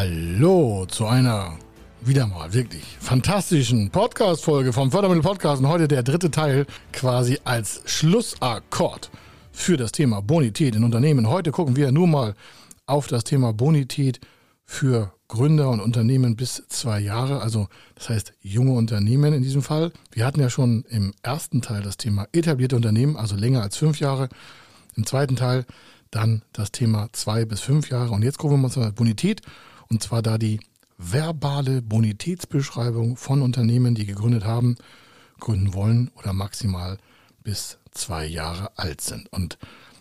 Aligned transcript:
Hallo 0.00 0.86
zu 0.86 1.06
einer 1.06 1.58
wieder 2.02 2.28
mal 2.28 2.52
wirklich 2.54 2.84
fantastischen 3.00 3.90
Podcast-Folge 3.90 4.72
vom 4.72 4.92
Fördermittel 4.92 5.24
Podcast 5.24 5.60
und 5.60 5.66
heute 5.66 5.88
der 5.88 6.04
dritte 6.04 6.30
Teil 6.30 6.66
quasi 6.92 7.40
als 7.42 7.82
Schlussakkord 7.84 9.10
für 9.50 9.76
das 9.76 9.90
Thema 9.90 10.22
Bonität 10.22 10.76
in 10.76 10.84
Unternehmen. 10.84 11.28
Heute 11.28 11.50
gucken 11.50 11.74
wir 11.74 11.90
nur 11.90 12.06
mal 12.06 12.36
auf 12.86 13.08
das 13.08 13.24
Thema 13.24 13.52
Bonität 13.52 14.20
für 14.64 15.12
Gründer 15.26 15.68
und 15.68 15.80
Unternehmen 15.80 16.36
bis 16.36 16.62
zwei 16.68 17.00
Jahre, 17.00 17.42
also 17.42 17.66
das 17.96 18.08
heißt 18.08 18.34
junge 18.40 18.74
Unternehmen 18.74 19.32
in 19.32 19.42
diesem 19.42 19.62
Fall. 19.62 19.90
Wir 20.12 20.26
hatten 20.26 20.38
ja 20.38 20.48
schon 20.48 20.84
im 20.90 21.12
ersten 21.24 21.60
Teil 21.60 21.82
das 21.82 21.96
Thema 21.96 22.28
etablierte 22.30 22.76
Unternehmen, 22.76 23.16
also 23.16 23.34
länger 23.34 23.62
als 23.62 23.76
fünf 23.76 23.98
Jahre. 23.98 24.28
Im 24.94 25.06
zweiten 25.06 25.34
Teil 25.34 25.66
dann 26.12 26.42
das 26.52 26.70
Thema 26.70 27.08
zwei 27.12 27.44
bis 27.44 27.60
fünf 27.60 27.90
Jahre. 27.90 28.12
Und 28.12 28.22
jetzt 28.22 28.38
gucken 28.38 28.60
wir 28.60 28.64
uns 28.64 28.76
mal 28.76 28.92
Bonität 28.92 29.42
und 29.90 30.02
zwar 30.02 30.22
da 30.22 30.38
die 30.38 30.60
verbale 30.96 31.80
Bonitätsbeschreibung 31.82 33.16
von 33.16 33.42
Unternehmen, 33.42 33.94
die 33.94 34.06
gegründet 34.06 34.44
haben, 34.44 34.76
gründen 35.38 35.74
wollen 35.74 36.10
oder 36.16 36.32
maximal 36.32 36.98
bis 37.42 37.78
zwei 37.92 38.26
Jahre 38.26 38.76
alt 38.76 39.00
sind. 39.00 39.32
Und 39.32 39.58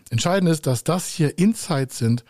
entscheidend 0.10 0.50
ist, 0.50 0.66
dass 0.66 0.84
das 0.84 1.08
hier 1.08 1.38
Insights 1.38 1.98
sind 1.98 2.26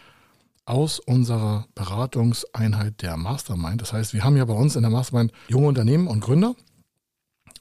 aus 0.65 0.99
unserer 0.99 1.65
Beratungseinheit 1.75 3.01
der 3.01 3.15
Mastermind. 3.15 3.81
Das 3.81 3.93
heißt, 3.93 4.13
wir 4.13 4.25
haben 4.25 4.35
ja 4.35 4.43
bei 4.43 4.53
uns 4.53 4.75
in 4.75 4.81
der 4.81 4.91
Mastermind 4.91 5.31
junge 5.47 5.67
Unternehmen 5.67 6.07
und 6.07 6.19
Gründer. 6.19 6.55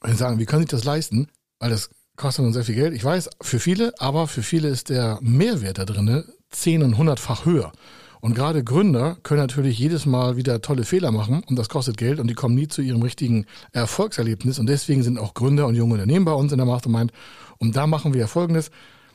Und 0.01 0.17
sagen, 0.17 0.39
wie 0.39 0.45
können 0.45 0.63
sich 0.63 0.69
das 0.69 0.83
leisten? 0.83 1.27
Weil 1.59 1.69
das 1.69 1.89
kostet 2.17 2.45
uns 2.45 2.53
sehr 2.53 2.65
viel 2.65 2.75
Geld. 2.75 2.93
Ich 2.93 3.03
weiß, 3.03 3.29
für 3.41 3.59
viele, 3.59 3.93
aber 3.99 4.27
für 4.27 4.43
viele 4.43 4.67
ist 4.67 4.89
der 4.89 5.17
Mehrwert 5.21 5.77
da 5.77 5.85
drin 5.85 6.25
zehn- 6.49 6.83
und 6.83 6.97
hundertfach 6.97 7.45
höher. 7.45 7.71
Und 8.19 8.33
gerade 8.33 8.63
Gründer 8.63 9.17
können 9.23 9.41
natürlich 9.41 9.77
jedes 9.77 10.05
Mal 10.05 10.37
wieder 10.37 10.61
tolle 10.61 10.83
Fehler 10.83 11.11
machen 11.11 11.43
und 11.47 11.57
das 11.57 11.69
kostet 11.69 11.97
Geld 11.97 12.19
und 12.19 12.27
die 12.27 12.33
kommen 12.33 12.55
nie 12.55 12.67
zu 12.67 12.81
ihrem 12.81 13.01
richtigen 13.01 13.45
Erfolgserlebnis. 13.71 14.59
Und 14.59 14.67
deswegen 14.67 15.03
sind 15.03 15.19
auch 15.19 15.33
Gründer 15.33 15.67
und 15.67 15.75
junge 15.75 15.93
Unternehmen 15.93 16.25
bei 16.25 16.33
uns 16.33 16.51
in 16.51 16.57
der 16.57 16.67
Mastermind. 16.67 17.11
Und 17.57 17.75
da 17.75 17.87
machen 17.87 18.13
wir 18.13 18.27
Folgendes. 18.27 18.71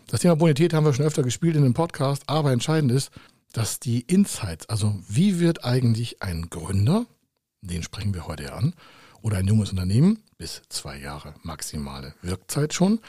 Das 0.09 0.21
Thema 0.21 0.37
Bonität 0.37 0.75
haben 0.75 0.85
wir 0.85 0.93
schon 0.93 1.07
öfter 1.07 1.23
gespielt 1.23 1.57
in 1.57 1.63
dem 1.63 1.75
Podcast, 1.75 2.23
aber 2.27 2.53
entscheidend 2.53 2.93
ist, 2.93 3.11
dass 3.53 3.81
die 3.81 4.01
Insights, 4.01 4.69
also 4.69 4.95
wie 5.09 5.41
wird 5.41 5.65
eigentlich 5.65 6.23
ein 6.23 6.49
Gründer, 6.49 7.07
den 7.61 7.83
sprechen 7.83 8.15
wir 8.15 8.27
heute 8.27 8.53
an, 8.53 8.75
oder 9.21 9.37
ein 9.37 9.47
junges 9.47 9.71
Unternehmen, 9.71 10.19
bis 10.37 10.63
zwei 10.69 10.99
Jahre 10.99 11.35
maximale 11.43 12.15
Wirkzeit 12.23 12.75
schon, 12.75 13.01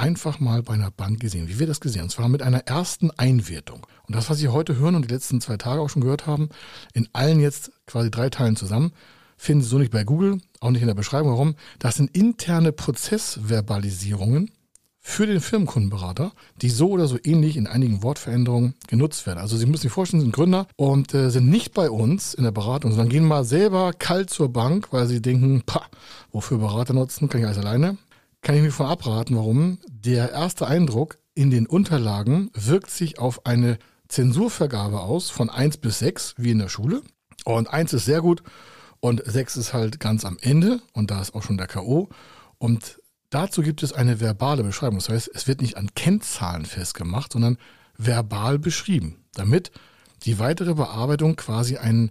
einfach 0.00 0.40
mal 0.40 0.62
bei 0.62 0.74
einer 0.74 0.90
Bank 0.90 1.20
gesehen. 1.20 1.48
Wie 1.48 1.58
wird 1.58 1.68
das 1.68 1.80
gesehen? 1.80 2.04
Und 2.04 2.10
zwar 2.10 2.28
mit 2.28 2.40
einer 2.40 2.66
ersten 2.66 3.10
Einwertung. 3.12 3.86
Und 4.08 4.16
das, 4.16 4.30
was 4.30 4.38
Sie 4.38 4.48
heute 4.48 4.76
hören 4.76 4.94
und 4.94 5.04
die 5.04 5.12
letzten 5.12 5.42
zwei 5.42 5.58
Tage 5.58 5.82
auch 5.82 5.90
schon 5.90 6.00
gehört 6.00 6.26
haben, 6.26 6.48
in 6.94 7.06
allen 7.12 7.38
jetzt 7.38 7.70
quasi 7.86 8.10
drei 8.10 8.30
Teilen 8.30 8.56
zusammen, 8.56 8.92
finden 9.36 9.62
Sie 9.62 9.68
so 9.68 9.78
nicht 9.78 9.92
bei 9.92 10.04
Google, 10.04 10.40
auch 10.60 10.70
nicht 10.70 10.80
in 10.80 10.88
der 10.88 10.94
Beschreibung. 10.94 11.32
Warum? 11.32 11.54
Das 11.78 11.96
sind 11.96 12.16
interne 12.16 12.72
Prozessverbalisierungen 12.72 14.50
für 15.02 15.26
den 15.26 15.40
Firmenkundenberater, 15.40 16.32
die 16.62 16.70
so 16.70 16.88
oder 16.90 17.06
so 17.06 17.18
ähnlich 17.22 17.58
in 17.58 17.66
einigen 17.66 18.02
Wortveränderungen 18.02 18.74
genutzt 18.86 19.26
werden. 19.26 19.38
Also 19.38 19.58
Sie 19.58 19.66
müssen 19.66 19.82
sich 19.82 19.92
vorstellen, 19.92 20.20
Sie 20.20 20.26
sind 20.26 20.34
Gründer 20.34 20.66
und 20.76 21.12
äh, 21.12 21.30
sind 21.30 21.48
nicht 21.48 21.74
bei 21.74 21.90
uns 21.90 22.32
in 22.32 22.44
der 22.44 22.52
Beratung, 22.52 22.90
sondern 22.90 23.10
gehen 23.10 23.26
mal 23.26 23.44
selber 23.44 23.92
kalt 23.92 24.30
zur 24.30 24.50
Bank, 24.50 24.88
weil 24.92 25.06
Sie 25.06 25.20
denken, 25.20 25.62
pah, 25.66 25.84
wofür 26.32 26.56
Berater 26.56 26.94
nutzen, 26.94 27.28
kann 27.28 27.40
ich 27.40 27.46
alles 27.46 27.58
alleine 27.58 27.98
kann 28.42 28.56
ich 28.56 28.62
mir 28.62 28.72
von 28.72 28.86
abraten, 28.86 29.36
warum. 29.36 29.78
Der 29.88 30.32
erste 30.32 30.66
Eindruck 30.66 31.18
in 31.34 31.50
den 31.50 31.66
Unterlagen 31.66 32.50
wirkt 32.54 32.90
sich 32.90 33.18
auf 33.18 33.46
eine 33.46 33.78
Zensurvergabe 34.08 35.00
aus 35.00 35.30
von 35.30 35.50
1 35.50 35.78
bis 35.78 35.98
6, 36.00 36.34
wie 36.38 36.50
in 36.50 36.58
der 36.58 36.68
Schule. 36.68 37.02
Und 37.44 37.68
1 37.68 37.92
ist 37.92 38.04
sehr 38.04 38.20
gut 38.20 38.42
und 39.00 39.22
6 39.24 39.56
ist 39.56 39.72
halt 39.72 40.00
ganz 40.00 40.24
am 40.24 40.36
Ende 40.40 40.80
und 40.92 41.10
da 41.10 41.20
ist 41.20 41.34
auch 41.34 41.42
schon 41.42 41.56
der 41.56 41.66
K.O. 41.66 42.08
Und 42.58 43.00
dazu 43.30 43.62
gibt 43.62 43.82
es 43.82 43.92
eine 43.92 44.20
verbale 44.20 44.62
Beschreibung. 44.62 44.98
Das 44.98 45.08
heißt, 45.08 45.30
es 45.32 45.46
wird 45.46 45.62
nicht 45.62 45.76
an 45.76 45.94
Kennzahlen 45.94 46.66
festgemacht, 46.66 47.32
sondern 47.32 47.56
verbal 47.96 48.58
beschrieben, 48.58 49.24
damit 49.34 49.70
die 50.24 50.38
weitere 50.38 50.74
Bearbeitung 50.74 51.36
quasi 51.36 51.76
einen 51.76 52.10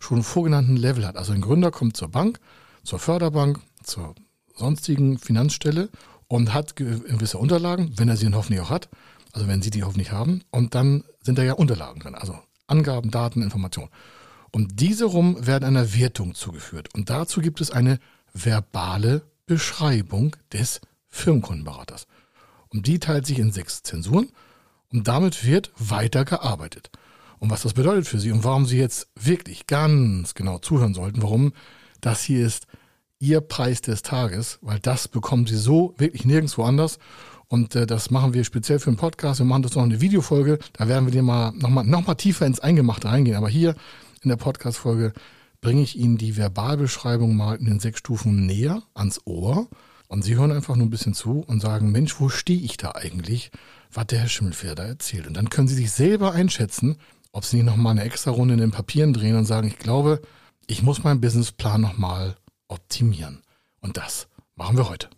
schon 0.00 0.22
vorgenannten 0.22 0.76
Level 0.76 1.06
hat. 1.06 1.16
Also 1.16 1.32
ein 1.32 1.40
Gründer 1.40 1.70
kommt 1.70 1.96
zur 1.96 2.08
Bank, 2.08 2.40
zur 2.82 2.98
Förderbank, 2.98 3.60
zur 3.82 4.14
sonstigen 4.54 5.18
Finanzstelle 5.18 5.90
und 6.28 6.54
hat 6.54 6.76
gewisse 6.76 7.38
Unterlagen, 7.38 7.92
wenn 7.96 8.08
er 8.08 8.16
sie 8.16 8.32
hoffentlich 8.32 8.60
auch 8.60 8.70
hat, 8.70 8.88
also 9.32 9.48
wenn 9.48 9.62
sie 9.62 9.70
die 9.70 9.82
hoffentlich 9.82 10.12
haben, 10.12 10.42
und 10.50 10.74
dann 10.74 11.04
sind 11.22 11.38
da 11.38 11.42
ja 11.42 11.54
Unterlagen 11.54 12.00
drin, 12.00 12.14
also 12.14 12.38
Angaben, 12.66 13.10
Daten, 13.10 13.42
Informationen. 13.42 13.90
Und 14.52 14.80
diese 14.80 15.06
rum 15.06 15.46
werden 15.46 15.64
einer 15.64 15.94
Wertung 15.94 16.34
zugeführt. 16.34 16.88
Und 16.94 17.10
dazu 17.10 17.40
gibt 17.40 17.60
es 17.60 17.70
eine 17.70 17.98
verbale 18.32 19.22
Beschreibung 19.46 20.36
des 20.52 20.80
Firmenkundenberaters. 21.08 22.06
Und 22.68 22.86
die 22.86 22.98
teilt 22.98 23.26
sich 23.26 23.38
in 23.38 23.52
sechs 23.52 23.82
Zensuren 23.82 24.30
und 24.92 25.08
damit 25.08 25.44
wird 25.44 25.72
weiter 25.76 26.24
gearbeitet. 26.24 26.90
Und 27.38 27.50
was 27.50 27.62
das 27.62 27.74
bedeutet 27.74 28.06
für 28.06 28.18
Sie 28.18 28.32
und 28.32 28.44
warum 28.44 28.66
Sie 28.66 28.78
jetzt 28.78 29.08
wirklich 29.16 29.66
ganz 29.66 30.34
genau 30.34 30.58
zuhören 30.58 30.94
sollten, 30.94 31.22
warum 31.22 31.52
das 32.00 32.22
hier 32.22 32.46
ist 32.46 32.66
ihr 33.24 33.40
Preis 33.40 33.80
des 33.80 34.02
Tages, 34.02 34.58
weil 34.60 34.78
das 34.78 35.08
bekommen 35.08 35.46
sie 35.46 35.56
so 35.56 35.94
wirklich 35.96 36.24
nirgendwo 36.24 36.62
anders. 36.62 36.98
Und 37.48 37.74
äh, 37.74 37.86
das 37.86 38.10
machen 38.10 38.34
wir 38.34 38.44
speziell 38.44 38.78
für 38.78 38.90
den 38.90 38.96
Podcast. 38.96 39.40
Wir 39.40 39.46
machen 39.46 39.62
das 39.62 39.74
noch 39.74 39.82
eine 39.82 40.00
Videofolge. 40.00 40.58
Da 40.72 40.88
werden 40.88 41.06
wir 41.06 41.12
dir 41.12 41.22
mal 41.22 41.52
nochmal 41.52 41.84
noch 41.84 42.06
mal 42.06 42.14
tiefer 42.14 42.46
ins 42.46 42.60
Eingemachte 42.60 43.08
reingehen. 43.08 43.36
Aber 43.36 43.48
hier 43.48 43.74
in 44.22 44.28
der 44.28 44.36
Podcast-Folge 44.36 45.12
bringe 45.60 45.82
ich 45.82 45.96
Ihnen 45.96 46.18
die 46.18 46.36
Verbalbeschreibung 46.36 47.36
mal 47.36 47.56
in 47.56 47.64
den 47.64 47.80
sechs 47.80 48.00
Stufen 48.00 48.46
näher 48.46 48.82
ans 48.94 49.20
Ohr. 49.24 49.68
Und 50.08 50.22
Sie 50.22 50.36
hören 50.36 50.52
einfach 50.52 50.76
nur 50.76 50.86
ein 50.86 50.90
bisschen 50.90 51.14
zu 51.14 51.40
und 51.46 51.60
sagen, 51.60 51.90
Mensch, 51.90 52.20
wo 52.20 52.28
stehe 52.28 52.60
ich 52.60 52.76
da 52.76 52.92
eigentlich, 52.92 53.50
was 53.92 54.06
der 54.06 54.20
Herr 54.20 54.28
Schimmelfeder 54.28 54.84
erzählt. 54.84 55.26
Und 55.26 55.34
dann 55.34 55.48
können 55.48 55.68
Sie 55.68 55.74
sich 55.74 55.90
selber 55.92 56.32
einschätzen, 56.32 56.96
ob 57.32 57.44
Sie 57.44 57.56
nicht 57.56 57.66
nochmal 57.66 57.92
eine 57.92 58.04
extra 58.04 58.30
Runde 58.30 58.54
in 58.54 58.60
den 58.60 58.70
Papieren 58.70 59.12
drehen 59.12 59.36
und 59.36 59.44
sagen, 59.44 59.66
ich 59.66 59.78
glaube, 59.78 60.20
ich 60.66 60.82
muss 60.82 61.02
meinen 61.02 61.20
Businessplan 61.20 61.80
nochmal 61.80 62.36
optimieren. 62.68 63.42
Und 63.80 63.96
das 63.96 64.28
machen 64.56 64.76
wir 64.76 64.88
heute. 64.88 65.08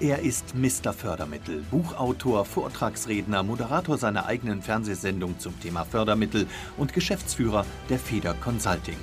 Er 0.00 0.18
ist 0.18 0.54
Mr. 0.56 0.92
Fördermittel, 0.92 1.64
Buchautor, 1.70 2.44
Vortragsredner, 2.44 3.44
Moderator 3.44 3.98
seiner 3.98 4.26
eigenen 4.26 4.60
Fernsehsendung 4.60 5.38
zum 5.38 5.58
Thema 5.60 5.84
Fördermittel 5.84 6.48
und 6.76 6.92
Geschäftsführer 6.92 7.64
der 7.88 8.00
Feder 8.00 8.34
Consulting. 8.34 8.96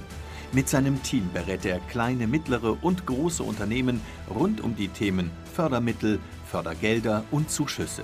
Mit 0.52 0.68
seinem 0.68 1.02
Team 1.04 1.30
berät 1.32 1.64
er 1.66 1.80
kleine, 1.80 2.28
mittlere 2.28 2.78
und 2.84 3.06
große 3.06 3.44
Unternehmen 3.44 4.02
rund 4.30 4.62
um 4.62 4.76
die 4.76 4.90
Themen 4.90 5.32
Fördermittel, 5.54 6.20
Fördergelder 6.48 7.24
und 7.32 7.50
Zuschüsse. 7.50 8.04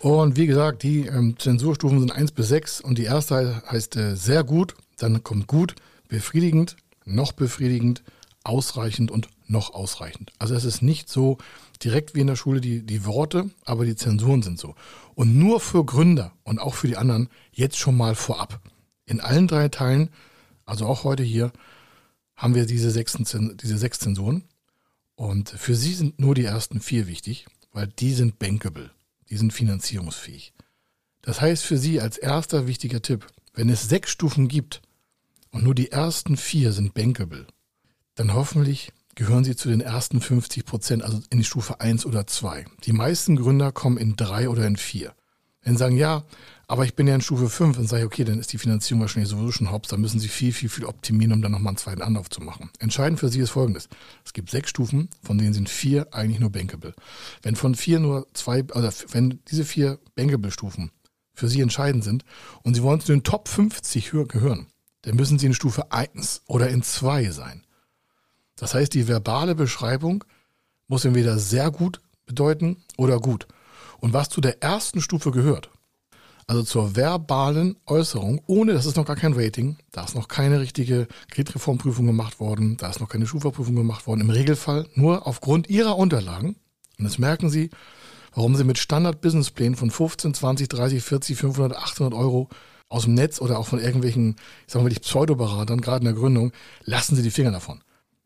Und 0.00 0.36
wie 0.36 0.46
gesagt, 0.46 0.84
die 0.84 1.06
ähm, 1.06 1.36
Zensurstufen 1.38 1.98
sind 1.98 2.12
1 2.12 2.32
bis 2.32 2.48
6 2.48 2.80
und 2.80 2.98
die 2.98 3.04
erste 3.04 3.62
heißt 3.68 3.96
äh, 3.96 4.14
sehr 4.14 4.44
gut, 4.44 4.74
dann 4.96 5.24
kommt 5.24 5.48
gut, 5.48 5.74
befriedigend, 6.08 6.76
noch 7.04 7.32
befriedigend, 7.32 8.04
ausreichend 8.44 9.10
und 9.10 9.28
noch 9.48 9.74
ausreichend. 9.74 10.32
Also 10.38 10.54
es 10.54 10.64
ist 10.64 10.82
nicht 10.82 11.08
so 11.08 11.38
direkt 11.82 12.14
wie 12.14 12.20
in 12.20 12.28
der 12.28 12.36
Schule 12.36 12.60
die, 12.60 12.82
die 12.82 13.04
Worte, 13.04 13.50
aber 13.64 13.84
die 13.84 13.96
Zensuren 13.96 14.42
sind 14.42 14.58
so. 14.58 14.74
Und 15.14 15.36
nur 15.36 15.58
für 15.58 15.84
Gründer 15.84 16.32
und 16.44 16.60
auch 16.60 16.74
für 16.74 16.86
die 16.86 16.96
anderen 16.96 17.28
jetzt 17.52 17.78
schon 17.78 17.96
mal 17.96 18.14
vorab. 18.14 18.60
In 19.04 19.20
allen 19.20 19.48
drei 19.48 19.68
Teilen, 19.68 20.10
also 20.64 20.86
auch 20.86 21.02
heute 21.02 21.22
hier, 21.24 21.50
haben 22.36 22.54
wir 22.54 22.66
diese, 22.66 22.90
sechs, 22.90 23.16
diese 23.16 23.78
sechs 23.78 23.98
Zensuren. 23.98 24.44
Und 25.16 25.48
für 25.48 25.74
sie 25.74 25.94
sind 25.94 26.20
nur 26.20 26.36
die 26.36 26.44
ersten 26.44 26.80
vier 26.80 27.08
wichtig, 27.08 27.46
weil 27.72 27.88
die 27.88 28.12
sind 28.12 28.38
bankable 28.38 28.90
die 29.30 29.36
sind 29.36 29.52
finanzierungsfähig. 29.52 30.52
Das 31.22 31.40
heißt 31.40 31.64
für 31.64 31.78
Sie 31.78 32.00
als 32.00 32.16
erster 32.16 32.66
wichtiger 32.66 33.02
Tipp, 33.02 33.26
wenn 33.54 33.68
es 33.68 33.88
sechs 33.88 34.10
Stufen 34.10 34.48
gibt 34.48 34.82
und 35.50 35.64
nur 35.64 35.74
die 35.74 35.90
ersten 35.90 36.36
vier 36.36 36.72
sind 36.72 36.94
bankable, 36.94 37.46
dann 38.14 38.34
hoffentlich 38.34 38.92
gehören 39.14 39.44
Sie 39.44 39.56
zu 39.56 39.68
den 39.68 39.80
ersten 39.80 40.20
50 40.20 40.64
Prozent, 40.64 41.02
also 41.02 41.20
in 41.30 41.38
die 41.38 41.44
Stufe 41.44 41.80
1 41.80 42.06
oder 42.06 42.26
2. 42.26 42.66
Die 42.84 42.92
meisten 42.92 43.36
Gründer 43.36 43.72
kommen 43.72 43.98
in 43.98 44.16
drei 44.16 44.48
oder 44.48 44.66
in 44.66 44.76
vier. 44.76 45.14
Wenn 45.68 45.76
sie 45.76 45.80
sagen, 45.80 45.98
ja, 45.98 46.24
aber 46.66 46.86
ich 46.86 46.94
bin 46.94 47.06
ja 47.06 47.14
in 47.14 47.20
Stufe 47.20 47.50
5, 47.50 47.76
dann 47.76 47.86
sage 47.86 48.06
okay, 48.06 48.24
dann 48.24 48.38
ist 48.38 48.54
die 48.54 48.58
Finanzierung 48.58 49.02
wahrscheinlich 49.02 49.28
sowieso 49.28 49.52
schon 49.52 49.70
hops, 49.70 49.90
dann 49.90 50.00
müssen 50.00 50.18
Sie 50.18 50.28
viel, 50.28 50.50
viel, 50.50 50.70
viel 50.70 50.86
optimieren, 50.86 51.34
um 51.34 51.42
dann 51.42 51.52
nochmal 51.52 51.72
einen 51.72 51.76
zweiten 51.76 52.00
Anlauf 52.00 52.30
zu 52.30 52.40
machen. 52.40 52.70
Entscheidend 52.78 53.20
für 53.20 53.28
Sie 53.28 53.40
ist 53.40 53.50
folgendes. 53.50 53.90
Es 54.24 54.32
gibt 54.32 54.50
sechs 54.50 54.70
Stufen, 54.70 55.10
von 55.22 55.36
denen 55.36 55.52
sind 55.52 55.68
vier 55.68 56.08
eigentlich 56.14 56.40
nur 56.40 56.48
bankable. 56.48 56.94
Wenn 57.42 57.54
von 57.54 57.74
vier 57.74 58.00
nur 58.00 58.26
zwei, 58.32 58.64
also 58.72 58.88
wenn 59.10 59.40
diese 59.50 59.66
vier 59.66 59.98
bankable 60.14 60.50
Stufen 60.50 60.90
für 61.34 61.48
Sie 61.48 61.60
entscheidend 61.60 62.02
sind 62.02 62.24
und 62.62 62.72
Sie 62.72 62.82
wollen 62.82 63.00
zu 63.00 63.12
den 63.12 63.24
Top 63.24 63.48
50 63.48 64.10
gehören, 64.26 64.68
dann 65.02 65.16
müssen 65.16 65.38
Sie 65.38 65.46
in 65.46 65.54
Stufe 65.54 65.92
1 65.92 66.44
oder 66.46 66.70
in 66.70 66.82
2 66.82 67.30
sein. 67.30 67.62
Das 68.56 68.72
heißt, 68.72 68.94
die 68.94 69.06
verbale 69.06 69.54
Beschreibung 69.54 70.24
muss 70.86 71.04
entweder 71.04 71.38
sehr 71.38 71.70
gut 71.70 72.00
bedeuten 72.24 72.78
oder 72.96 73.20
gut. 73.20 73.46
Und 74.00 74.12
was 74.12 74.28
zu 74.28 74.40
der 74.40 74.62
ersten 74.62 75.00
Stufe 75.00 75.30
gehört, 75.30 75.70
also 76.46 76.62
zur 76.62 76.96
verbalen 76.96 77.76
Äußerung, 77.86 78.40
ohne, 78.46 78.72
das 78.72 78.86
ist 78.86 78.96
noch 78.96 79.04
gar 79.04 79.16
kein 79.16 79.34
Rating, 79.34 79.76
da 79.92 80.04
ist 80.04 80.14
noch 80.14 80.28
keine 80.28 80.60
richtige 80.60 81.06
Kreditreformprüfung 81.30 82.06
gemacht 82.06 82.40
worden, 82.40 82.78
da 82.78 82.88
ist 82.88 83.00
noch 83.00 83.08
keine 83.08 83.26
Schufa-Prüfung 83.26 83.74
gemacht 83.74 84.06
worden, 84.06 84.22
im 84.22 84.30
Regelfall 84.30 84.86
nur 84.94 85.26
aufgrund 85.26 85.68
Ihrer 85.68 85.98
Unterlagen. 85.98 86.56
Und 86.98 87.04
das 87.04 87.18
merken 87.18 87.50
Sie, 87.50 87.68
warum 88.32 88.56
Sie 88.56 88.64
mit 88.64 88.78
Standard-Businessplänen 88.78 89.76
von 89.76 89.90
15, 89.90 90.32
20, 90.32 90.68
30, 90.68 91.02
40, 91.02 91.36
500, 91.36 91.76
800 91.76 92.14
Euro 92.14 92.48
aus 92.88 93.04
dem 93.04 93.12
Netz 93.12 93.40
oder 93.42 93.58
auch 93.58 93.66
von 93.66 93.78
irgendwelchen, 93.78 94.36
ich 94.66 94.72
sag 94.72 94.82
mal, 94.82 94.88
Pseudoberatern, 94.90 95.82
gerade 95.82 95.98
in 95.98 96.12
der 96.12 96.14
Gründung, 96.14 96.52
lassen 96.84 97.14
Sie 97.14 97.22
die 97.22 97.30
Finger 97.30 97.50
davon. 97.50 97.82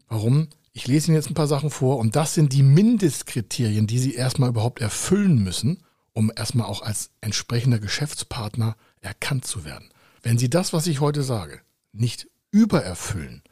Warum? 0.09 0.47
Ich 0.75 0.87
lese 0.87 1.09
Ihnen 1.09 1.17
jetzt 1.17 1.31
ein 1.31 1.35
paar 1.35 1.47
Sachen 1.47 1.71
vor 1.71 1.99
und 1.99 2.17
das 2.17 2.35
sind 2.35 2.53
die 2.53 2.63
Mindestkriterien, 2.63 3.87
die 3.87 3.99
Sie 3.99 4.15
erstmal 4.15 4.49
überhaupt 4.49 4.81
erfüllen 4.81 5.43
müssen, 5.43 5.83
um 6.15 6.33
erstmal 6.35 6.67
auch 6.67 6.83
als 6.83 7.11
entsprechender 7.21 7.79
Geschäftspartner 7.79 8.77
erkannt 9.01 9.45
zu 9.45 9.65
werden. 9.65 9.91
Wenn 10.23 10.39
Sie 10.39 10.49
das, 10.49 10.73
was 10.73 10.87
ich 10.87 11.01
heute 11.01 11.23
sage, 11.23 11.61
nicht 11.93 12.29
übererfüllen, 12.51 13.43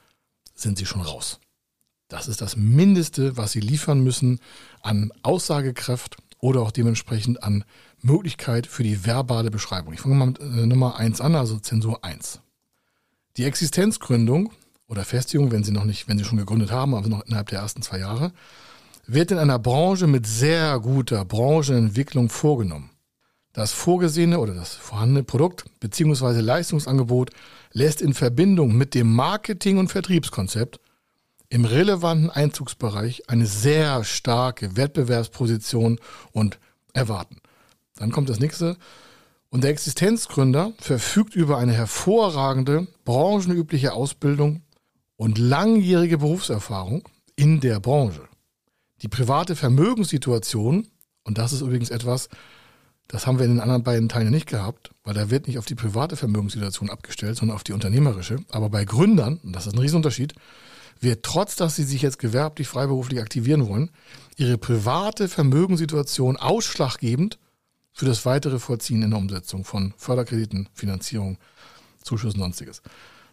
sind 0.55 0.79
Sie 0.79 0.87
schon 0.87 1.03
raus. 1.03 1.41
Das 2.09 2.27
ist 2.27 2.41
das 2.41 2.57
Mindeste, 2.57 3.37
was 3.37 3.53
Sie 3.53 3.61
liefern 3.61 4.01
müssen 4.01 4.41
an 4.81 5.13
Aussagekraft 5.23 6.17
oder 6.39 6.63
auch 6.63 6.71
dementsprechend 6.71 7.43
an 7.43 7.65
Möglichkeit 8.01 8.67
für 8.67 8.83
die 8.83 9.05
verbale 9.05 9.51
Beschreibung. 9.51 9.93
Ich 9.93 10.01
fange 10.01 10.15
mal 10.15 10.27
mit 10.27 10.41
äh, 10.41 10.67
Nummer 10.67 10.97
1 10.97 11.21
an, 11.21 11.35
also 11.35 11.59
Zensur 11.59 12.03
1. 12.03 12.41
Die 13.37 13.45
Existenzgründung 13.45 14.53
oder 14.91 15.05
Festigung, 15.05 15.53
wenn 15.53 15.63
sie 15.63 15.71
noch 15.71 15.85
nicht, 15.85 16.09
wenn 16.09 16.19
sie 16.19 16.25
schon 16.25 16.39
gegründet 16.39 16.73
haben, 16.73 16.95
aber 16.95 17.09
noch 17.09 17.25
innerhalb 17.25 17.49
der 17.49 17.61
ersten 17.61 17.81
zwei 17.81 18.01
Jahre, 18.01 18.33
wird 19.07 19.31
in 19.31 19.39
einer 19.39 19.61
Branche 19.61 20.09
mit 20.09 20.27
sehr 20.27 20.81
guter 20.81 21.25
Branchenentwicklung 21.25 22.29
vorgenommen. 22.29 22.91
Das 23.53 23.73
vorgesehene 23.73 24.41
oder 24.41 24.53
das 24.53 24.75
vorhandene 24.75 25.23
Produkt 25.23 25.65
bzw. 25.79 26.41
Leistungsangebot 26.41 27.31
lässt 27.73 28.03
in 28.03 28.15
Verbindung 28.15 28.77
mit 28.77 28.95
dem 28.95 29.15
Marketing- 29.15 29.79
und 29.79 29.89
Vertriebskonzept 29.89 30.81
im 31.49 31.65
relevanten 31.65 32.31
Einzugsbereich 32.31 33.29
eine 33.29 33.47
sehr 33.47 34.03
starke 34.03 34.77
Wettbewerbsposition 34.77 36.01
und 36.33 36.59
erwarten. 36.93 37.37
Dann 37.97 38.11
kommt 38.11 38.29
das 38.29 38.41
nächste. 38.41 38.77
Und 39.51 39.63
der 39.65 39.71
Existenzgründer 39.71 40.73
verfügt 40.79 41.35
über 41.35 41.59
eine 41.59 41.73
hervorragende, 41.73 42.87
branchenübliche 43.05 43.93
Ausbildung 43.93 44.63
und 45.21 45.37
langjährige 45.37 46.17
Berufserfahrung 46.17 47.07
in 47.37 47.61
der 47.61 47.79
Branche. 47.79 48.27
Die 49.03 49.09
private 49.09 49.55
Vermögenssituation, 49.55 50.89
und 51.25 51.37
das 51.37 51.53
ist 51.53 51.61
übrigens 51.61 51.91
etwas, 51.91 52.31
das 53.07 53.27
haben 53.27 53.39
wir 53.39 53.45
in 53.45 53.57
den 53.57 53.61
anderen 53.61 53.83
beiden 53.83 54.09
Teilen 54.09 54.31
nicht 54.31 54.49
gehabt, 54.49 54.93
weil 55.05 55.13
da 55.13 55.29
wird 55.29 55.47
nicht 55.47 55.59
auf 55.59 55.67
die 55.67 55.75
private 55.75 56.17
Vermögenssituation 56.17 56.89
abgestellt, 56.89 57.37
sondern 57.37 57.55
auf 57.55 57.65
die 57.65 57.75
unternehmerische. 57.75 58.39
Aber 58.51 58.71
bei 58.71 58.87
Gründern, 58.87 59.39
und 59.45 59.53
das 59.53 59.67
ist 59.67 59.75
ein 59.75 59.79
Riesenunterschied, 59.79 60.33
wird 61.01 61.23
trotz, 61.23 61.55
dass 61.55 61.77
sie 61.77 61.85
sich 61.85 62.01
jetzt 62.01 62.19
gewerblich, 62.19 62.67
freiberuflich 62.67 63.21
aktivieren 63.21 63.69
wollen, 63.69 63.91
ihre 64.39 64.57
private 64.57 65.29
Vermögenssituation 65.29 66.39
ausschlaggebend 66.39 67.39
für 67.93 68.07
das 68.07 68.25
weitere 68.25 68.59
Vollziehen 68.59 69.03
in 69.03 69.11
der 69.11 69.19
Umsetzung 69.19 69.67
von 69.67 69.93
Förderkrediten, 69.99 70.71
Finanzierung, 70.73 71.37
Zuschüssen 72.03 72.41
und 72.41 72.55
sonstiges 72.55 72.81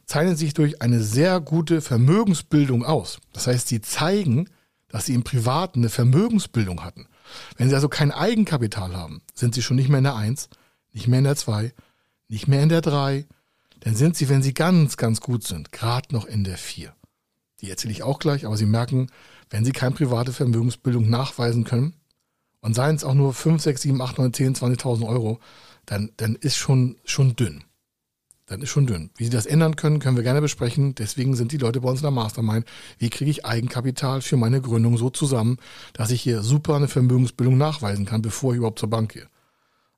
zeichnen 0.07 0.38
sich 0.38 0.54
durch 0.54 0.81
eine 0.81 1.04
sehr 1.04 1.39
gute 1.39 1.81
Vermögensbildung 1.81 2.83
aus. 2.83 3.19
Das 3.33 3.45
heißt, 3.45 3.68
sie 3.68 3.81
zeigen, 3.81 4.50
dass 4.88 5.06
sie 5.06 5.13
im 5.13 5.24
Privaten 5.24 5.80
eine 5.80 5.89
Vermögensbildung 5.89 6.83
hatten. 6.83 7.07
Wenn 7.57 7.69
sie 7.69 7.75
also 7.75 7.89
kein 7.89 8.12
Eigenkapital 8.12 8.95
haben, 8.95 9.21
sind 9.33 9.54
sie 9.54 9.62
schon 9.62 9.75
nicht 9.75 9.89
mehr 9.89 9.98
in 9.98 10.06
der 10.06 10.15
1, 10.15 10.50
nicht 10.94 11.07
mehr 11.07 11.19
in 11.19 11.25
der 11.25 11.36
2, 11.36 11.74
nicht 12.30 12.48
mehr 12.48 12.63
in 12.63 12.69
der 12.69 12.81
3, 12.81 13.25
dann 13.81 13.95
sind 13.95 14.15
sie, 14.15 14.30
wenn 14.30 14.42
sie 14.42 14.54
ganz, 14.54 14.95
ganz 14.95 15.19
gut 15.19 15.44
sind, 15.44 15.74
gerade 15.74 16.15
noch 16.15 16.25
in 16.25 16.45
der 16.45 16.57
4. 16.57 16.94
Die 17.59 17.69
erzähle 17.69 17.92
ich 17.92 18.04
auch 18.04 18.19
gleich, 18.19 18.45
aber 18.45 18.56
Sie 18.56 18.65
merken, 18.65 19.07
wenn 19.50 19.65
Sie 19.65 19.71
keine 19.71 19.95
private 19.95 20.31
Vermögensbildung 20.31 21.09
nachweisen 21.09 21.63
können, 21.63 21.94
und 22.62 22.74
seien 22.74 22.95
es 22.95 23.04
auch 23.04 23.13
nur 23.13 23.33
5, 23.33 23.62
6, 23.62 23.81
7, 23.83 24.01
8, 24.01 24.18
9, 24.18 24.33
10, 24.33 24.56
20.000 24.56 25.07
Euro, 25.07 25.39
dann, 25.86 26.12
dann 26.18 26.36
ist 26.36 26.57
schon, 26.57 26.98
schon 27.06 27.36
dünn 27.36 27.63
dann 28.47 28.61
ist 28.61 28.69
schon 28.69 28.88
dünn. 28.88 29.11
Wie 29.17 29.25
Sie 29.25 29.29
das 29.29 29.45
ändern 29.45 29.75
können, 29.75 29.99
können 29.99 30.15
wir 30.15 30.23
gerne 30.23 30.41
besprechen. 30.41 30.95
Deswegen 30.95 31.35
sind 31.35 31.51
die 31.51 31.57
Leute 31.57 31.81
bei 31.81 31.89
uns 31.89 31.99
in 31.99 32.03
der 32.03 32.11
Mastermind. 32.11 32.65
Wie 32.97 33.09
kriege 33.09 33.29
ich 33.29 33.45
Eigenkapital 33.45 34.21
für 34.21 34.38
meine 34.38 34.61
Gründung 34.61 34.97
so 34.97 35.09
zusammen, 35.09 35.57
dass 35.94 36.11
ich 36.11 36.21
hier 36.21 36.41
super 36.41 36.75
eine 36.75 36.88
Vermögensbildung 36.88 37.57
nachweisen 37.57 38.05
kann, 38.05 38.21
bevor 38.21 38.53
ich 38.53 38.57
überhaupt 38.57 38.79
zur 38.79 38.89
Bank 38.89 39.13
gehe. 39.13 39.27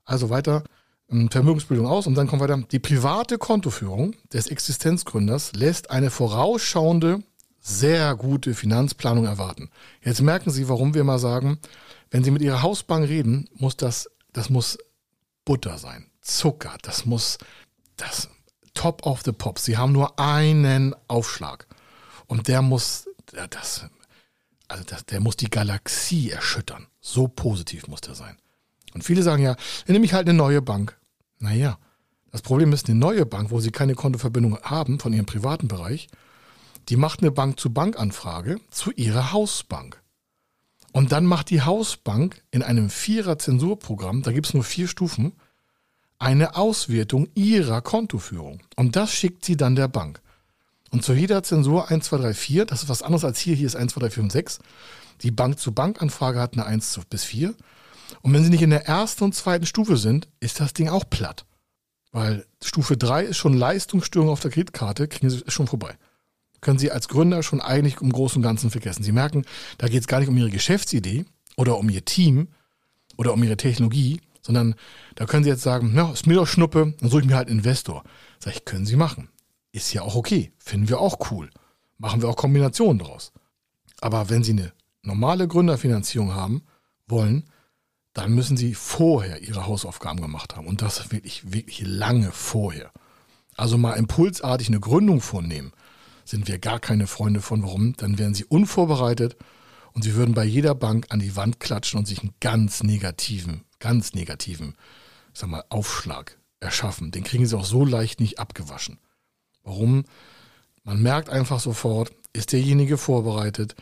Also 0.04 0.30
weiter 0.30 0.64
ähm, 1.12 1.30
Vermögensbildung 1.30 1.86
aus 1.86 2.08
und 2.08 2.16
dann 2.16 2.28
kommt 2.28 2.42
weiter. 2.42 2.58
Die 2.72 2.80
private 2.80 3.38
Kontoführung 3.38 4.16
des 4.34 4.48
Existenzgründers 4.48 5.54
lässt 5.54 5.92
eine 5.92 6.10
vorausschauende, 6.10 7.24
sehr 7.60 8.16
gute 8.16 8.56
Finanzplanung 8.56 9.26
erwarten. 9.26 9.70
Jetzt 10.04 10.22
merken 10.22 10.50
Sie, 10.50 10.70
warum 10.70 10.94
wir 10.94 11.04
mal 11.04 11.20
sagen, 11.20 11.60
wenn 12.10 12.24
Sie 12.24 12.32
mit 12.32 12.42
Ihrer 12.42 12.64
Hausbank 12.64 13.08
reden, 13.08 13.48
muss 13.54 13.78
das, 13.78 14.10
das 14.34 14.50
muss 14.50 14.78
Butter 15.46 15.78
sein. 15.78 16.08
Zucker, 16.22 16.78
das 16.82 17.06
muss, 17.06 17.38
das 17.98 18.30
Top 18.74 19.06
of 19.06 19.22
the 19.24 19.32
Pops. 19.32 19.66
Sie 19.66 19.78
haben 19.78 19.92
nur 19.92 20.20
einen 20.20 20.96
Aufschlag. 21.08 21.68
Und 22.28 22.48
der 22.48 22.62
muss, 22.62 23.10
das, 23.50 23.86
also 24.68 24.84
das, 24.84 25.06
der 25.06 25.20
muss 25.20 25.36
die 25.38 25.50
Galaxie 25.50 26.30
erschüttern. 26.30 26.88
So 27.02 27.28
positiv 27.28 27.88
muss 27.88 28.02
der 28.02 28.16
sein. 28.16 28.38
Und 28.94 29.04
viele 29.04 29.24
sagen 29.24 29.44
ja, 29.44 29.56
dann 29.86 29.94
nehme 29.94 30.06
ich 30.06 30.14
halt 30.14 30.28
eine 30.28 30.38
neue 30.38 30.62
Bank. 30.62 30.98
Naja, 31.40 31.78
das 32.32 32.42
Problem 32.42 32.74
ist, 32.74 32.88
eine 32.88 33.00
neue 33.00 33.26
Bank, 33.26 33.52
wo 33.52 33.60
sie 33.60 33.72
keine 33.72 33.96
Kontoverbindung 33.96 34.60
haben 34.62 35.00
von 35.00 35.14
ihrem 35.14 35.26
privaten 35.26 35.68
Bereich, 35.68 36.08
die 36.90 36.98
macht 36.98 37.22
eine 37.22 37.32
Bank-zu-Bank-Anfrage 37.32 38.60
zu 38.70 38.92
ihrer 38.92 39.32
Hausbank. 39.32 40.02
Und 40.92 41.12
dann 41.12 41.26
macht 41.26 41.50
die 41.50 41.62
Hausbank 41.62 42.44
in 42.52 42.64
einem 42.64 42.90
Vierer-Zensurprogramm, 42.90 44.24
da 44.24 44.32
gibt 44.32 44.48
es 44.48 44.54
nur 44.54 44.64
vier 44.64 44.88
Stufen, 44.88 45.34
eine 46.20 46.56
Auswertung 46.56 47.30
ihrer 47.34 47.82
Kontoführung. 47.82 48.62
Und 48.76 48.96
das 48.96 49.14
schickt 49.14 49.46
sie 49.46 49.58
dann 49.58 49.76
der 49.76 49.88
Bank. 49.88 50.22
Und 50.92 51.04
zu 51.04 51.14
jeder 51.14 51.44
Zensur 51.44 51.90
1, 51.90 52.06
2, 52.06 52.18
3, 52.18 52.34
4, 52.34 52.66
das 52.66 52.84
ist 52.84 52.90
was 52.90 53.02
anderes 53.02 53.24
als 53.24 53.40
hier, 53.40 53.56
hier 53.56 53.68
ist 53.68 53.76
1, 53.76 53.94
2, 53.94 54.02
3, 54.02 54.10
4 54.10 54.24
und 54.24 54.32
6. 54.32 54.60
Die 55.22 55.32
Bank-zu-Bank-Anfrage 55.32 56.40
hat 56.40 56.54
eine 56.54 56.66
1 56.66 57.02
bis 57.10 57.24
4. 57.24 57.54
Und 58.22 58.34
wenn 58.34 58.44
sie 58.44 58.50
nicht 58.50 58.62
in 58.62 58.72
der 58.72 58.88
ersten 58.88 59.24
und 59.24 59.36
zweiten 59.36 59.66
Stufe 59.66 59.98
sind, 59.98 60.28
ist 60.40 60.60
das 60.60 60.74
Ding 60.74 60.90
auch 60.90 61.10
platt. 61.10 61.46
Weil 62.12 62.46
Stufe 62.64 62.98
3 62.98 63.26
ist 63.26 63.38
schon 63.38 63.54
Leistungsstörung 63.54 64.30
auf 64.30 64.40
der 64.40 64.52
Kreditkarte, 64.52 65.08
kriegen 65.08 65.30
sie, 65.30 65.44
schon 65.48 65.68
vorbei. 65.68 65.96
Können 66.62 66.80
Sie 66.80 66.92
als 66.92 67.08
Gründer 67.08 67.42
schon 67.42 67.62
eigentlich 67.62 68.02
im 68.02 68.12
Großen 68.12 68.38
und 68.38 68.44
Ganzen 68.44 68.70
vergessen. 68.70 69.04
Sie 69.04 69.14
merken, 69.14 69.46
da 69.78 69.88
geht 69.88 70.02
es 70.02 70.08
gar 70.08 70.20
nicht 70.20 70.28
um 70.28 70.36
Ihre 70.36 70.50
Geschäftsidee 70.50 71.26
oder 71.56 71.78
um 71.78 71.90
Ihr 71.90 72.04
Team 72.04 72.50
oder 73.16 73.32
um 73.34 73.42
Ihre 73.44 73.56
Technologie, 73.56 74.20
sondern 74.50 74.74
da 75.14 75.28
können 75.28 75.44
Sie 75.44 75.50
jetzt 75.52 75.62
sagen, 75.62 75.94
ja, 75.96 76.12
ist 76.12 76.26
mir 76.26 76.34
doch 76.34 76.48
Schnuppe, 76.48 76.96
dann 77.00 77.10
suche 77.12 77.22
ich 77.22 77.28
mir 77.28 77.36
halt 77.36 77.50
einen 77.50 77.60
Investor. 77.60 78.04
Sag 78.40 78.56
ich, 78.56 78.66
können 78.66 78.88
Sie 78.88 78.96
machen. 78.96 79.30
Ist 79.72 79.94
ja 79.94 80.02
auch 80.02 80.16
okay. 80.16 80.52
Finden 80.58 80.90
wir 80.90 81.00
auch 81.00 81.30
cool. 81.30 81.52
Machen 82.00 82.24
wir 82.24 82.30
auch 82.30 82.36
Kombinationen 82.36 82.98
draus. 82.98 83.32
Aber 84.02 84.32
wenn 84.32 84.44
Sie 84.44 84.54
eine 84.54 84.74
normale 85.04 85.48
Gründerfinanzierung 85.48 86.34
haben 86.34 86.64
wollen, 87.06 87.44
dann 88.14 88.34
müssen 88.34 88.58
Sie 88.58 88.74
vorher 88.74 89.44
Ihre 89.44 89.68
Hausaufgaben 89.68 90.20
gemacht 90.20 90.56
haben. 90.56 90.66
Und 90.66 90.82
das 90.82 91.12
wirklich, 91.12 91.54
wirklich 91.54 91.84
lange 91.86 92.32
vorher. 92.32 92.92
Also 93.56 93.78
mal 93.78 93.98
impulsartig 93.98 94.70
eine 94.70 94.80
Gründung 94.80 95.22
vornehmen, 95.22 95.74
sind 96.26 96.48
wir 96.48 96.58
gar 96.58 96.80
keine 96.80 97.06
Freunde 97.06 97.42
von. 97.42 97.62
Warum? 97.62 97.94
Dann 97.98 98.18
wären 98.18 98.34
Sie 98.34 98.46
unvorbereitet 98.46 99.38
und 99.94 100.02
Sie 100.02 100.16
würden 100.16 100.34
bei 100.34 100.44
jeder 100.44 100.74
Bank 100.74 101.06
an 101.10 101.20
die 101.20 101.36
Wand 101.36 101.60
klatschen 101.60 102.00
und 102.00 102.08
sich 102.08 102.22
einen 102.22 102.34
ganz 102.40 102.82
negativen 102.82 103.64
ganz 103.80 104.14
negativen, 104.14 104.76
sag 105.34 105.50
mal, 105.50 105.64
Aufschlag 105.70 106.38
erschaffen. 106.60 107.12
Den 107.12 107.24
kriegen 107.24 107.46
sie 107.46 107.58
auch 107.58 107.66
so 107.66 107.86
leicht 107.86 108.20
nicht 108.20 108.40
abgewaschen. 108.40 109.00
Warum? 109.64 110.06
Man 110.84 111.02
merkt 111.02 111.30
einfach 111.30 111.60
sofort, 111.60 112.12
ist 112.34 112.52
derjenige 112.54 112.98
vorbereitet, 112.98 113.76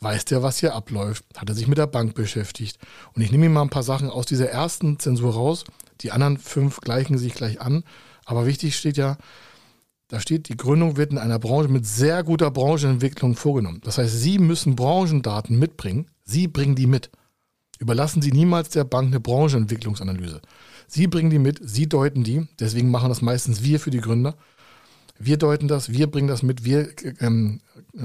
weiß 0.00 0.24
der, 0.26 0.42
was 0.42 0.58
hier 0.58 0.74
abläuft, 0.74 1.24
hat 1.36 1.48
er 1.48 1.54
sich 1.54 1.68
mit 1.68 1.78
der 1.78 1.86
Bank 1.86 2.14
beschäftigt. 2.14 2.78
Und 3.14 3.22
ich 3.22 3.30
nehme 3.30 3.46
ihm 3.46 3.52
mal 3.52 3.62
ein 3.62 3.70
paar 3.70 3.82
Sachen 3.82 4.10
aus 4.10 4.26
dieser 4.26 4.48
ersten 4.48 4.98
Zensur 4.98 5.34
raus, 5.34 5.64
Die 6.00 6.10
anderen 6.10 6.38
fünf 6.38 6.80
gleichen 6.80 7.16
sich 7.16 7.34
gleich 7.34 7.60
an. 7.60 7.84
Aber 8.24 8.46
wichtig 8.46 8.76
steht 8.76 8.96
ja, 8.96 9.18
da 10.08 10.20
steht, 10.20 10.48
die 10.48 10.56
Gründung 10.56 10.96
wird 10.96 11.12
in 11.12 11.18
einer 11.18 11.38
Branche 11.38 11.68
mit 11.68 11.86
sehr 11.86 12.22
guter 12.22 12.50
Branchenentwicklung 12.50 13.34
vorgenommen. 13.34 13.80
Das 13.84 13.98
heißt, 13.98 14.12
Sie 14.20 14.38
müssen 14.38 14.76
Branchendaten 14.76 15.58
mitbringen. 15.58 16.10
Sie 16.24 16.48
bringen 16.48 16.74
die 16.74 16.86
mit. 16.86 17.10
Überlassen 17.82 18.22
Sie 18.22 18.30
niemals 18.30 18.68
der 18.68 18.84
Bank 18.84 19.08
eine 19.08 19.20
Branchenentwicklungsanalyse. 19.20 20.40
Sie 20.86 21.08
bringen 21.08 21.30
die 21.30 21.38
mit, 21.38 21.58
Sie 21.62 21.88
deuten 21.88 22.22
die. 22.22 22.46
Deswegen 22.60 22.90
machen 22.90 23.08
das 23.08 23.22
meistens 23.22 23.62
wir 23.62 23.80
für 23.80 23.90
die 23.90 24.00
Gründer. 24.00 24.36
Wir 25.18 25.36
deuten 25.36 25.68
das, 25.68 25.90
wir 25.90 26.06
bringen 26.06 26.28
das 26.28 26.42
mit, 26.42 26.64
wir 26.64 26.88
ähm, 27.20 27.60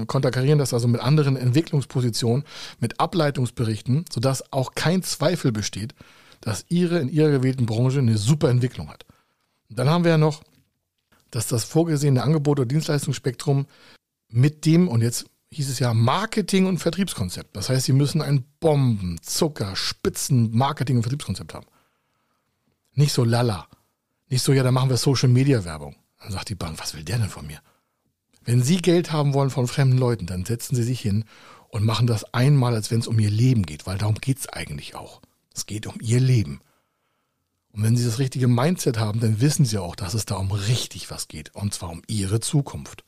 konterkarieren 0.06 0.58
das 0.58 0.74
also 0.74 0.88
mit 0.88 1.00
anderen 1.00 1.36
Entwicklungspositionen, 1.36 2.44
mit 2.80 3.00
Ableitungsberichten, 3.00 4.04
sodass 4.12 4.52
auch 4.52 4.74
kein 4.74 5.02
Zweifel 5.02 5.52
besteht, 5.52 5.94
dass 6.40 6.64
Ihre 6.68 6.98
in 6.98 7.08
Ihrer 7.08 7.30
gewählten 7.30 7.66
Branche 7.66 8.00
eine 8.00 8.18
super 8.18 8.50
Entwicklung 8.50 8.88
hat. 8.88 9.06
Dann 9.68 9.88
haben 9.88 10.04
wir 10.04 10.12
ja 10.12 10.18
noch 10.18 10.42
dass 11.30 11.46
das 11.46 11.64
vorgesehene 11.64 12.22
Angebot 12.22 12.58
oder 12.58 12.66
Dienstleistungsspektrum 12.66 13.66
mit 14.30 14.64
dem, 14.66 14.88
und 14.88 15.02
jetzt 15.02 15.26
hieß 15.50 15.70
es 15.70 15.78
ja 15.78 15.94
Marketing- 15.94 16.66
und 16.66 16.78
Vertriebskonzept. 16.78 17.56
Das 17.56 17.68
heißt, 17.68 17.86
Sie 17.86 17.92
müssen 17.92 18.22
ein 18.22 18.44
Bomben, 18.60 19.18
Zucker, 19.22 19.76
Spitzen 19.76 20.50
Marketing- 20.56 20.96
und 20.96 21.02
Vertriebskonzept 21.02 21.54
haben. 21.54 21.66
Nicht 22.94 23.12
so 23.12 23.24
lala. 23.24 23.68
Nicht 24.28 24.42
so, 24.42 24.52
ja, 24.52 24.62
dann 24.62 24.74
machen 24.74 24.90
wir 24.90 24.96
Social-Media-Werbung. 24.96 25.96
Dann 26.20 26.32
sagt 26.32 26.50
die 26.50 26.54
Bank, 26.54 26.78
was 26.78 26.94
will 26.94 27.04
der 27.04 27.18
denn 27.18 27.28
von 27.30 27.46
mir? 27.46 27.60
Wenn 28.44 28.62
Sie 28.62 28.78
Geld 28.78 29.12
haben 29.12 29.34
wollen 29.34 29.50
von 29.50 29.68
fremden 29.68 29.98
Leuten, 29.98 30.26
dann 30.26 30.44
setzen 30.44 30.74
Sie 30.74 30.82
sich 30.82 31.00
hin 31.00 31.24
und 31.68 31.84
machen 31.84 32.06
das 32.06 32.34
einmal, 32.34 32.74
als 32.74 32.90
wenn 32.90 33.00
es 33.00 33.06
um 33.06 33.18
Ihr 33.18 33.30
Leben 33.30 33.64
geht, 33.64 33.86
weil 33.86 33.98
darum 33.98 34.16
geht 34.16 34.38
es 34.38 34.48
eigentlich 34.48 34.94
auch. 34.94 35.20
Es 35.54 35.66
geht 35.66 35.86
um 35.86 35.96
Ihr 36.00 36.20
Leben. 36.20 36.60
Und 37.72 37.82
wenn 37.82 37.96
Sie 37.96 38.04
das 38.04 38.18
richtige 38.18 38.48
Mindset 38.48 38.98
haben, 38.98 39.20
dann 39.20 39.40
wissen 39.40 39.64
Sie 39.64 39.78
auch, 39.78 39.94
dass 39.94 40.14
es 40.14 40.24
da 40.24 40.36
um 40.36 40.50
richtig 40.50 41.10
was 41.10 41.28
geht. 41.28 41.54
Und 41.54 41.74
zwar 41.74 41.90
um 41.90 42.02
Ihre 42.06 42.40
Zukunft. 42.40 43.04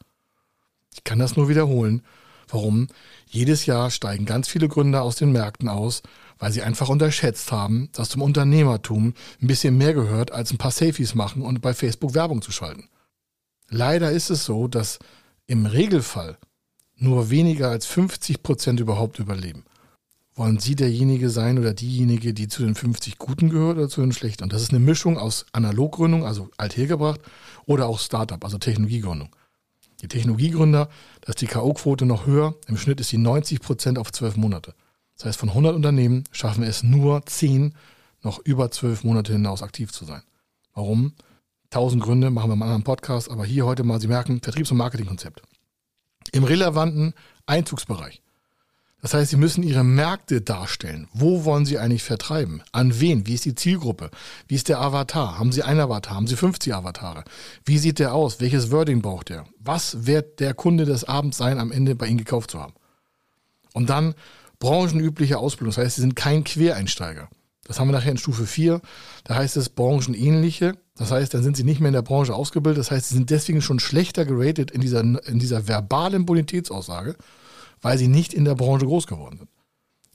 Ich 0.93 1.05
kann 1.05 1.19
das 1.19 1.37
nur 1.37 1.49
wiederholen. 1.49 2.03
Warum? 2.53 2.89
Jedes 3.27 3.67
Jahr 3.67 3.91
steigen 3.91 4.27
ganz 4.27 4.49
viele 4.49 4.69
Gründer 4.69 5.03
aus 5.03 5.17
den 5.17 5.33
Märkten 5.33 5.69
aus, 5.69 6.03
weil 6.39 6.53
sie 6.53 6.63
einfach 6.63 6.89
unterschätzt 6.89 7.53
haben, 7.53 7.89
dass 7.93 8.11
zum 8.11 8.23
Unternehmertum 8.23 9.15
ein 9.41 9.47
bisschen 9.47 9.77
mehr 9.77 9.95
gehört, 9.95 10.33
als 10.33 10.53
ein 10.53 10.59
paar 10.59 10.71
Selfies 10.71 11.15
machen 11.15 11.43
und 11.43 11.61
bei 11.61 11.75
Facebook 11.75 12.15
Werbung 12.15 12.43
zu 12.43 12.53
schalten. 12.53 12.89
Leider 13.69 14.11
ist 14.11 14.31
es 14.31 14.45
so, 14.45 14.69
dass 14.69 14.99
im 15.47 15.67
Regelfall 15.67 16.39
nur 16.97 17.31
weniger 17.31 17.71
als 17.71 17.87
50 17.87 18.43
Prozent 18.43 18.81
überhaupt 18.81 19.19
überleben 19.19 19.65
wollen 20.41 20.59
Sie 20.59 20.75
derjenige 20.75 21.29
sein 21.29 21.59
oder 21.59 21.75
diejenige, 21.75 22.33
die 22.33 22.49
zu 22.49 22.63
den 22.63 22.75
50 22.75 23.19
Guten 23.19 23.51
gehört 23.51 23.77
oder 23.77 23.91
zu 23.91 24.01
den 24.01 24.13
Schlechten? 24.13 24.43
Und 24.43 24.55
das 24.55 24.63
ist 24.63 24.71
eine 24.71 24.81
Mischung 24.81 25.19
aus 25.19 25.45
Analoggründung, 25.53 26.25
also 26.25 26.49
althergebracht, 26.57 27.21
oder 27.67 27.87
auch 27.87 27.99
Startup, 27.99 28.43
also 28.43 28.57
Technologiegründung. 28.57 29.29
Die 30.03 30.09
Technologiegründer, 30.09 30.89
da 31.21 31.29
ist 31.29 31.41
die 31.41 31.47
K.O.-Quote 31.47 32.05
noch 32.05 32.27
höher. 32.27 32.55
Im 32.67 32.77
Schnitt 32.77 33.01
ist 33.01 33.09
sie 33.09 33.19
90 33.19 33.61
Prozent 33.61 33.99
auf 33.99 34.13
zwölf 34.13 34.37
Monate. 34.37 34.75
Das 35.17 35.27
heißt, 35.27 35.39
von 35.39 35.51
100 35.51 35.75
Unternehmen 35.75 36.25
schaffen 36.33 36.63
es 36.63 36.83
nur 36.83 37.27
10, 37.27 37.75
noch 38.23 38.39
über 38.39 38.71
zwölf 38.71 39.05
Monate 39.05 39.33
hinaus 39.33 39.63
aktiv 39.63 39.93
zu 39.93 40.05
sein. 40.05 40.23
Warum? 40.75 41.13
Tausend 41.69 42.03
Gründe, 42.03 42.31
machen 42.31 42.51
wir 42.51 42.57
mal 42.57 42.67
einen 42.67 42.75
anderen 42.75 42.85
Podcast, 42.85 43.31
aber 43.31 43.45
hier 43.45 43.67
heute 43.67 43.85
mal, 43.85 44.01
Sie 44.01 44.09
merken, 44.09 44.41
Vertriebs- 44.41 44.71
und 44.71 44.79
Marketingkonzept. 44.79 45.43
Im 46.33 46.45
relevanten 46.45 47.15
Einzugsbereich. 47.47 48.23
Das 49.03 49.15
heißt, 49.15 49.31
Sie 49.31 49.37
müssen 49.37 49.63
Ihre 49.63 49.85
Märkte 49.85 50.43
darstellen. 50.43 51.09
Wo 51.13 51.45
wollen 51.45 51.65
Sie 51.65 51.79
eigentlich 51.79 52.03
vertreiben? 52.03 52.63
An 52.73 53.01
wen? 53.01 53.27
Wie 53.27 53.35
ist 53.35 53.47
die 53.47 53.55
Zielgruppe? 53.55 54.11
Wie 54.47 54.55
ist 54.55 54.69
der 54.69 54.81
Avatar? 54.81 55.39
Haben 55.39 55.53
Sie 55.53 55.63
einen 55.63 55.81
Avatar? 55.81 56.15
Haben 56.15 56.27
Sie 56.27 56.37
50 56.37 56.75
Avatare? 56.75 57.25
Wie 57.65 57.79
sieht 57.79 57.99
der 57.99 58.15
aus? 58.15 58.41
Welches 58.41 58.71
Wording 58.71 59.01
braucht 59.01 59.31
der? 59.31 59.47
Was 59.59 60.07
wird 60.07 60.41
der 60.41 60.53
Kunde 60.53 60.85
des 60.85 61.05
Abends 61.05 61.39
sein, 61.39 61.59
am 61.59 61.73
Ende 61.73 61.95
bei 61.95 62.07
Ihnen 62.07 62.19
gekauft 62.19 62.51
zu 62.51 62.61
haben? 62.61 62.75
Und 63.73 63.89
dann 63.89 64.15
branchenübliche 64.59 65.39
Ausbildung. 65.39 65.75
Das 65.75 65.83
heißt, 65.83 65.97
Sie 65.97 66.03
sind 66.03 66.17
kein 66.17 66.45
Quereinsteiger. 66.45 67.29
Das 67.65 67.79
haben 67.79 67.89
wir 67.89 67.93
nachher 67.93 68.11
in 68.11 68.19
Stufe 68.19 68.47
4. 68.47 68.83
Da 69.25 69.37
heißt 69.37 69.57
es 69.57 69.71
branchenähnliche. 69.71 70.75
Das 70.97 71.11
heißt, 71.11 71.33
dann 71.33 71.43
sind 71.43 71.57
Sie 71.57 71.65
nicht 71.65 71.81
mehr 71.81 71.89
in 71.89 71.95
der 71.95 72.03
Branche 72.03 72.35
ausgebildet. 72.35 72.81
Das 72.81 72.91
heißt, 72.91 73.09
Sie 73.09 73.15
sind 73.15 73.31
deswegen 73.31 73.63
schon 73.63 73.81
schlechter 73.81 74.27
geratet 74.27 74.71
in 74.71 74.83
dieser, 74.83 75.01
in 75.01 75.39
dieser 75.39 75.69
verbalen 75.69 76.27
Bonitätsaussage 76.27 77.17
weil 77.83 77.99
sie 77.99 78.09
nicht 78.09 78.35
in 78.35 78.45
der 78.45 78.55
Branche 78.55 78.87
groß 78.87 79.07
geworden 79.07 79.39
sind. 79.39 79.51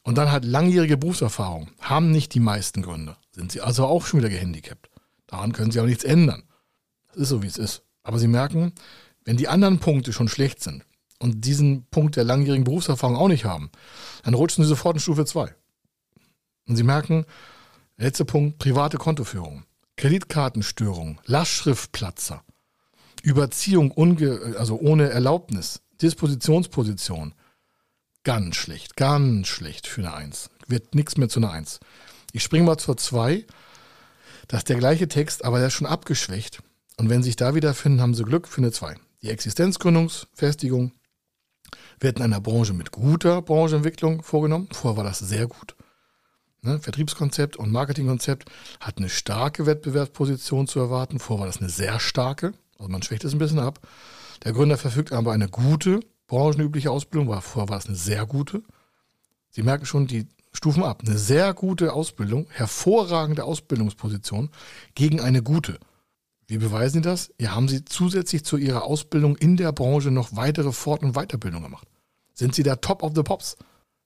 Und 0.04 0.18
dann 0.18 0.32
halt 0.32 0.46
langjährige 0.46 0.98
Berufserfahrung 0.98 1.72
haben 1.80 2.12
nicht 2.12 2.34
die 2.36 2.40
meisten 2.40 2.84
Gründe. 2.84 3.18
Sind 3.32 3.52
sie 3.52 3.62
also 3.62 3.86
auch 3.86 4.06
schon 4.06 4.20
wieder 4.20 4.30
gehandicapt. 4.30 4.90
Daran 5.26 5.52
können 5.52 5.72
sie 5.72 5.80
auch 5.80 5.86
nichts 5.86 6.04
ändern. 6.04 6.44
Das 7.08 7.18
ist 7.18 7.30
so, 7.30 7.42
wie 7.42 7.48
es 7.48 7.58
ist. 7.58 7.84
Aber 8.04 8.20
sie 8.20 8.28
merken, 8.28 8.74
wenn 9.24 9.38
die 9.38 9.48
anderen 9.48 9.80
Punkte 9.80 10.14
schon 10.14 10.28
schlecht 10.28 10.62
sind 10.62 10.86
und 11.20 11.46
diesen 11.46 11.86
Punkt 11.88 12.16
der 12.16 12.24
langjährigen 12.24 12.66
Berufserfahrung 12.66 13.16
auch 13.16 13.28
nicht 13.28 13.46
haben, 13.46 13.72
dann 14.24 14.36
rutschen 14.36 14.64
sie 14.64 14.70
sofort 14.70 14.96
in 14.96 15.00
Stufe 15.00 15.26
2. 15.26 15.56
Und 16.68 16.76
sie 16.76 16.84
merken, 16.84 17.26
letzter 17.98 18.26
Punkt, 18.26 18.60
private 18.60 18.98
Kontoführung, 18.98 19.64
Kreditkartenstörung, 19.98 21.20
Lastschriftplatzer, 21.26 22.44
Überziehung 23.24 23.90
unge 23.90 24.56
also 24.60 24.80
ohne 24.80 25.10
Erlaubnis, 25.10 25.82
Dispositionsposition, 26.02 27.34
Ganz 28.26 28.56
schlecht, 28.56 28.96
ganz 28.96 29.48
schlecht 29.48 29.86
für 29.86 30.02
eine 30.02 30.16
Eins. 30.16 30.50
Wird 30.68 30.96
nichts 30.96 31.16
mehr 31.16 31.30
zu 31.30 31.40
einer 31.40 31.52
Eins. 31.52 31.80
Ich 32.34 32.42
springe 32.42 32.66
mal 32.66 32.78
zur 32.80 32.98
Zwei. 32.98 33.46
Das 34.48 34.62
ist 34.62 34.70
der 34.70 34.78
gleiche 34.78 35.08
Text, 35.08 35.46
aber 35.46 35.60
der 35.60 35.68
ist 35.68 35.74
schon 35.74 35.86
abgeschwächt. 35.86 36.64
Und 36.98 37.08
wenn 37.12 37.22
Sie 37.22 37.30
sich 37.30 37.36
da 37.36 37.54
wiederfinden, 37.54 38.02
haben 38.02 38.16
Sie 38.16 38.24
Glück 38.24 38.48
für 38.48 38.62
eine 38.62 38.72
Zwei. 38.72 38.96
Die 39.22 39.30
Existenzgründungsfestigung 39.30 40.92
wird 42.00 42.18
in 42.18 42.24
einer 42.24 42.42
Branche 42.42 42.74
mit 42.74 42.92
guter 42.92 43.44
Branchenentwicklung 43.44 44.24
vorgenommen. 44.24 44.70
Vorher 44.72 44.98
war 44.98 45.04
das 45.04 45.20
sehr 45.20 45.46
gut. 45.46 45.76
Ne? 46.64 46.80
Vertriebskonzept 46.80 47.58
und 47.58 47.72
Marketingkonzept 47.72 48.50
hat 48.80 48.98
eine 48.98 49.10
starke 49.10 49.68
Wettbewerbsposition 49.68 50.68
zu 50.68 50.80
erwarten. 50.80 51.20
Vorher 51.20 51.42
war 51.42 51.48
das 51.48 51.62
eine 51.62 51.70
sehr 51.70 52.00
starke. 52.00 52.54
Also 52.80 52.90
man 52.90 53.04
schwächt 53.04 53.24
es 53.24 53.34
ein 53.34 53.40
bisschen 53.40 53.60
ab. 53.60 53.82
Der 54.44 54.54
Gründer 54.54 54.80
verfügt 54.80 55.12
aber 55.12 55.32
eine 55.32 55.48
gute 55.48 56.00
branchenübliche 56.28 56.92
Ausbildung, 56.92 57.30
war 57.30 57.42
vorher 57.42 57.70
war 57.70 57.78
es 57.78 57.88
eine 57.88 57.96
sehr 57.96 58.26
gute. 58.26 58.64
Sie 59.50 59.64
merken 59.64 59.86
schon 59.86 60.08
die 60.08 60.28
Stufen 60.54 60.84
ab. 60.84 61.04
Eine 61.06 61.18
sehr 61.18 61.54
gute 61.54 61.94
Ausbildung, 61.94 62.48
hervorragende 62.50 63.44
Ausbildungsposition 63.44 64.50
gegen 64.96 65.20
eine 65.20 65.44
gute. 65.44 65.80
Wie 66.48 66.58
beweisen 66.58 66.96
Sie 66.96 67.02
das? 67.02 67.32
Ja, 67.40 67.56
haben 67.56 67.68
Sie 67.68 67.86
zusätzlich 67.86 68.46
zu 68.46 68.58
Ihrer 68.58 68.84
Ausbildung 68.84 69.36
in 69.36 69.58
der 69.58 69.72
Branche 69.72 70.12
noch 70.12 70.36
weitere 70.36 70.72
Fort- 70.72 71.04
und 71.04 71.14
Weiterbildung 71.14 71.64
gemacht? 71.64 71.88
Sind 72.34 72.54
Sie 72.54 72.64
der 72.64 72.82
Top 72.82 73.02
of 73.04 73.14
the 73.16 73.24
Pops? 73.24 73.58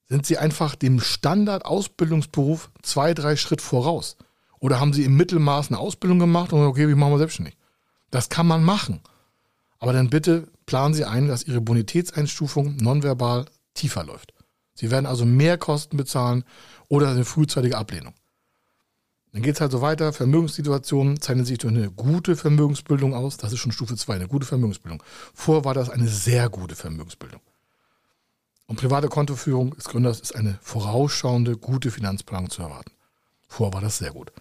Sind 0.07 0.25
Sie 0.25 0.37
einfach 0.37 0.75
dem 0.75 0.99
Standard-Ausbildungsberuf 0.99 2.71
zwei, 2.81 3.13
drei 3.13 3.35
Schritt 3.35 3.61
voraus? 3.61 4.17
Oder 4.59 4.79
haben 4.79 4.93
Sie 4.93 5.03
im 5.03 5.15
Mittelmaß 5.15 5.69
eine 5.69 5.79
Ausbildung 5.79 6.19
gemacht 6.19 6.53
und 6.53 6.61
okay, 6.65 6.87
wie 6.87 6.95
machen 6.95 7.13
wir 7.13 7.17
selbstständig? 7.19 7.57
Das 8.09 8.29
kann 8.29 8.47
man 8.47 8.63
machen. 8.63 9.01
Aber 9.79 9.93
dann 9.93 10.09
bitte 10.09 10.47
planen 10.65 10.93
Sie 10.93 11.05
ein, 11.05 11.27
dass 11.27 11.43
Ihre 11.43 11.61
Bonitätseinstufung 11.61 12.77
nonverbal 12.77 13.45
tiefer 13.73 14.03
läuft. 14.03 14.33
Sie 14.73 14.91
werden 14.91 15.05
also 15.05 15.25
mehr 15.25 15.57
Kosten 15.57 15.97
bezahlen 15.97 16.43
oder 16.87 17.09
eine 17.09 17.25
frühzeitige 17.25 17.77
Ablehnung. 17.77 18.13
Dann 19.31 19.41
geht 19.41 19.55
es 19.55 19.61
halt 19.61 19.71
so 19.71 19.81
weiter. 19.81 20.11
Vermögenssituationen 20.11 21.21
zeichnen 21.21 21.45
sich 21.45 21.59
durch 21.59 21.73
eine 21.73 21.91
gute 21.91 22.35
Vermögensbildung 22.35 23.13
aus. 23.13 23.37
Das 23.37 23.53
ist 23.53 23.59
schon 23.59 23.71
Stufe 23.71 23.95
2, 23.95 24.15
eine 24.15 24.27
gute 24.27 24.45
Vermögensbildung. 24.45 25.03
Vorher 25.33 25.65
war 25.65 25.73
das 25.73 25.89
eine 25.89 26.07
sehr 26.07 26.49
gute 26.49 26.75
Vermögensbildung. 26.75 27.41
Und 28.65 28.79
private 28.79 29.07
Kontoführung 29.07 29.75
des 29.75 29.85
Gründers 29.85 30.19
ist 30.19 30.35
eine 30.35 30.57
vorausschauende, 30.61 31.57
gute 31.57 31.91
Finanzplanung 31.91 32.49
zu 32.49 32.61
erwarten. 32.61 32.91
Vorher 33.47 33.73
war 33.73 33.81
das 33.81 33.97
sehr 33.97 34.11
gut. 34.11 34.31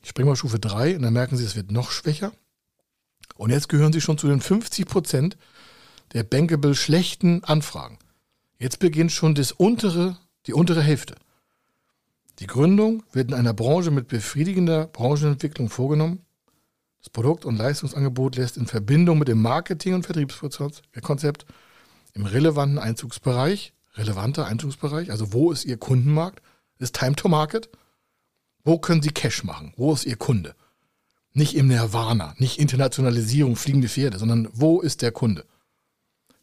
Ich 0.00 0.08
springe 0.08 0.30
mal 0.30 0.36
Stufe 0.36 0.58
3 0.58 0.96
und 0.96 1.02
dann 1.02 1.12
merken 1.12 1.36
Sie, 1.36 1.44
es 1.44 1.56
wird 1.56 1.70
noch 1.70 1.90
schwächer. 1.90 2.32
Und 3.34 3.50
jetzt 3.50 3.68
gehören 3.68 3.92
sie 3.92 4.00
schon 4.00 4.18
zu 4.18 4.28
den 4.28 4.40
50 4.40 4.86
Prozent 4.86 5.36
der 6.12 6.22
bankable 6.22 6.74
schlechten 6.74 7.42
Anfragen. 7.44 7.98
Jetzt 8.58 8.78
beginnt 8.78 9.12
schon 9.12 9.34
das 9.34 9.52
untere, 9.52 10.18
die 10.46 10.52
untere 10.52 10.82
Hälfte. 10.82 11.16
Die 12.38 12.46
Gründung 12.46 13.02
wird 13.12 13.30
in 13.30 13.34
einer 13.34 13.54
Branche 13.54 13.90
mit 13.90 14.08
befriedigender 14.08 14.86
Branchenentwicklung 14.86 15.68
vorgenommen. 15.68 16.24
Das 17.00 17.10
Produkt- 17.10 17.44
und 17.44 17.56
Leistungsangebot 17.56 18.36
lässt 18.36 18.56
in 18.56 18.66
Verbindung 18.66 19.18
mit 19.18 19.28
dem 19.28 19.42
Marketing- 19.42 19.94
und 19.94 20.06
Vertriebskonzept 20.06 21.46
im 22.14 22.26
relevanten 22.26 22.78
Einzugsbereich, 22.78 23.72
relevanter 23.94 24.46
Einzugsbereich, 24.46 25.10
also 25.10 25.32
wo 25.32 25.50
ist 25.50 25.64
Ihr 25.64 25.78
Kundenmarkt, 25.78 26.42
ist 26.78 26.94
Time 26.94 27.16
to 27.16 27.28
Market, 27.28 27.68
wo 28.64 28.78
können 28.78 29.02
Sie 29.02 29.10
Cash 29.10 29.44
machen, 29.44 29.72
wo 29.76 29.92
ist 29.92 30.04
Ihr 30.04 30.16
Kunde. 30.16 30.54
Nicht 31.34 31.54
im 31.54 31.68
Nirvana, 31.68 32.34
nicht 32.38 32.58
Internationalisierung, 32.58 33.56
fliegende 33.56 33.88
Pferde, 33.88 34.18
sondern 34.18 34.48
wo 34.52 34.80
ist 34.80 35.02
der 35.02 35.12
Kunde? 35.12 35.44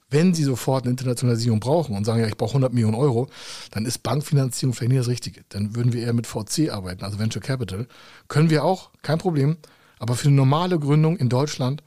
Wenn 0.10 0.34
Sie 0.34 0.44
sofort 0.44 0.84
eine 0.84 0.92
Internationalisierung 0.92 1.60
brauchen 1.60 1.96
und 1.96 2.04
sagen, 2.04 2.22
ja, 2.22 2.28
ich 2.28 2.38
brauche 2.38 2.52
100 2.52 2.74
Millionen 2.74 2.96
Euro, 2.96 3.30
dann 3.70 3.86
ist 3.86 4.00
Bankfinanzierung 4.00 4.74
vielleicht 4.74 4.92
nicht 4.92 5.02
das 5.02 5.08
Richtige. 5.08 5.42
Dann 5.50 5.76
würden 5.76 5.94
wir 5.94 6.02
eher 6.02 6.14
mit 6.14 6.26
VC 6.26 6.72
arbeiten, 6.72 7.04
also 7.04 7.20
Venture 7.20 7.44
Capital. 7.44 7.88
Können 8.28 8.50
wir 8.50 8.64
auch, 8.64 8.90
kein 9.04 9.20
Problem. 9.20 9.58
Aber 10.00 10.16
für 10.16 10.30
eine 10.30 10.38
normale 10.38 10.80
Gründung 10.80 11.18
in 11.18 11.30
Deutschland, 11.30 11.84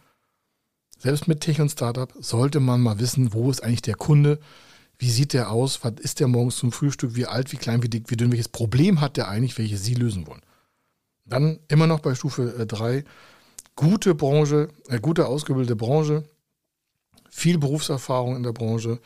selbst 0.98 1.26
mit 1.26 1.40
Tech 1.40 1.60
und 1.60 1.70
Startup, 1.70 2.12
sollte 2.20 2.60
man 2.60 2.80
mal 2.80 3.00
wissen, 3.00 3.32
wo 3.32 3.50
ist 3.50 3.64
eigentlich 3.64 3.82
der 3.82 3.96
Kunde, 3.96 4.38
wie 4.98 5.10
sieht 5.10 5.32
der 5.32 5.50
aus, 5.50 5.82
was 5.82 5.94
ist 5.98 6.20
der 6.20 6.28
morgens 6.28 6.56
zum 6.56 6.70
Frühstück, 6.70 7.16
wie 7.16 7.26
alt, 7.26 7.50
wie 7.50 7.56
klein, 7.56 7.82
wie 7.82 7.88
dick, 7.88 8.08
wie 8.08 8.16
dünn, 8.16 8.30
welches 8.30 8.48
Problem 8.48 9.00
hat 9.00 9.16
der 9.16 9.26
eigentlich, 9.26 9.58
welches 9.58 9.82
Sie 9.82 9.94
lösen 9.94 10.28
wollen. 10.28 10.42
Dann 11.32 11.60
immer 11.68 11.86
noch 11.86 12.00
bei 12.00 12.14
Stufe 12.14 12.66
3, 12.66 12.96
äh, 12.96 13.04
gute 13.74 14.14
Branche, 14.14 14.68
äh, 14.88 15.00
gute 15.00 15.26
ausgebildete 15.26 15.76
Branche, 15.76 16.24
viel 17.30 17.56
Berufserfahrung 17.56 18.36
in 18.36 18.42
der 18.42 18.52
Branche. 18.52 19.00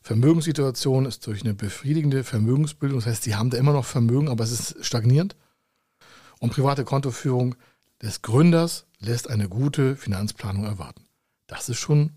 Vermögenssituation 0.00 1.06
ist 1.06 1.26
durch 1.26 1.42
eine 1.42 1.54
befriedigende 1.54 2.22
Vermögensbildung. 2.22 3.00
Das 3.00 3.06
heißt, 3.06 3.24
sie 3.24 3.34
haben 3.34 3.50
da 3.50 3.58
immer 3.58 3.72
noch 3.72 3.84
Vermögen, 3.84 4.28
aber 4.28 4.44
es 4.44 4.52
ist 4.52 4.84
stagnierend. 4.84 5.34
Und 6.38 6.52
private 6.52 6.84
Kontoführung 6.84 7.56
des 8.00 8.22
Gründers 8.22 8.86
lässt 9.00 9.28
eine 9.28 9.48
gute 9.48 9.96
Finanzplanung 9.96 10.64
erwarten. 10.64 11.08
Das 11.48 11.68
ist 11.68 11.78
schon 11.78 12.12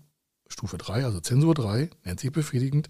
Stufe 0.46 0.78
3, 0.78 1.04
also 1.04 1.18
Zensur 1.18 1.54
3, 1.54 1.90
nennt 2.04 2.20
sich 2.20 2.30
befriedigend. 2.30 2.86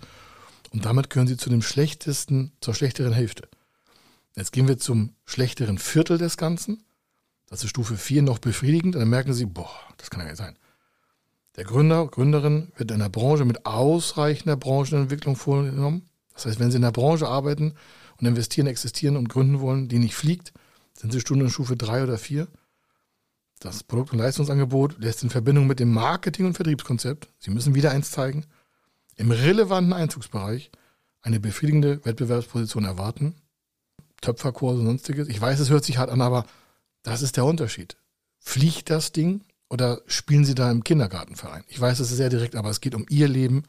Und 0.75 0.85
damit 0.85 1.09
gehören 1.09 1.27
sie 1.27 1.39
zu 1.39 1.49
dem 1.49 1.63
schlechtesten, 1.63 2.53
zur 2.61 2.75
schlechteren 2.75 3.15
Hälfte. 3.15 3.49
Jetzt 4.37 4.53
gehen 4.53 4.69
wir 4.69 4.79
zum 4.79 5.15
schlechteren 5.25 5.79
Viertel 5.79 6.19
des 6.19 6.37
Ganzen. 6.37 6.85
Das 7.47 7.65
ist 7.65 7.71
Stufe 7.71 7.97
4 7.97 8.23
noch 8.23 8.39
befriedigend. 8.39 8.95
Und 8.95 9.01
dann 9.01 9.09
merken 9.09 9.33
sie, 9.33 9.47
boah, 9.47 9.71
das 9.97 10.11
kann 10.11 10.21
ja 10.21 10.27
nicht 10.27 10.37
sein. 10.37 10.59
Der 11.57 11.65
Gründer, 11.65 12.07
Gründerin 12.07 12.71
wird 12.77 12.91
in 12.91 12.99
der 12.99 13.09
Branche 13.09 13.47
mit 13.47 13.65
ausreichender 13.65 14.57
Branchenentwicklung 14.57 15.37
vorgenommen. 15.37 16.09
Das 16.35 16.45
heißt, 16.45 16.61
wenn 16.61 16.71
Sie 16.71 16.77
in 16.77 16.83
der 16.83 16.93
Branche 16.93 17.27
arbeiten 17.27 17.73
und 18.19 18.27
investieren, 18.27 18.67
existieren 18.67 19.17
und 19.17 19.31
gründen 19.31 19.61
wollen, 19.61 19.89
die 19.89 19.99
nicht 19.99 20.15
fliegt, 20.15 20.53
sind 20.93 21.13
Sie 21.13 21.21
Stunden 21.21 21.47
in 21.47 21.51
Stufe 21.51 21.77
3 21.77 22.03
oder 22.03 22.19
4. 22.19 22.47
Das 23.59 23.83
Produkt- 23.83 24.13
und 24.13 24.19
Leistungsangebot 24.19 24.99
lässt 24.99 25.23
in 25.23 25.31
Verbindung 25.31 25.67
mit 25.67 25.81
dem 25.81 25.93
Marketing- 25.93 26.45
und 26.45 26.55
Vertriebskonzept, 26.55 27.31
Sie 27.39 27.51
müssen 27.51 27.75
wieder 27.75 27.91
eins 27.91 28.11
zeigen, 28.11 28.45
im 29.17 29.31
relevanten 29.31 29.95
Einzugsbereich 29.95 30.71
eine 31.23 31.41
befriedigende 31.41 32.05
Wettbewerbsposition 32.05 32.85
erwarten. 32.85 33.35
Töpferkurse 34.21 34.81
und 34.81 34.87
sonstiges. 34.87 35.29
Ich 35.29 35.41
weiß, 35.41 35.61
es 35.61 35.71
hört 35.71 35.85
sich 35.85 35.99
hart 35.99 36.11
an, 36.11 36.21
aber 36.21 36.47
das 37.03 37.23
ist 37.23 37.37
der 37.37 37.45
Unterschied. 37.45 37.97
Fliegt 38.39 38.91
das 38.91 39.13
Ding 39.13 39.43
oder 39.69 40.01
spielen 40.07 40.45
Sie 40.45 40.55
da 40.55 40.71
im 40.71 40.85
Kindergartenverein? 40.85 41.65
Ich 41.69 41.81
weiß, 41.81 42.01
es 42.01 42.11
ist 42.11 42.17
sehr 42.17 42.31
direkt, 42.31 42.57
aber 42.57 42.71
es 42.71 42.81
geht 42.81 42.95
um 42.95 43.07
Ihr 43.09 43.29
Leben. 43.29 43.65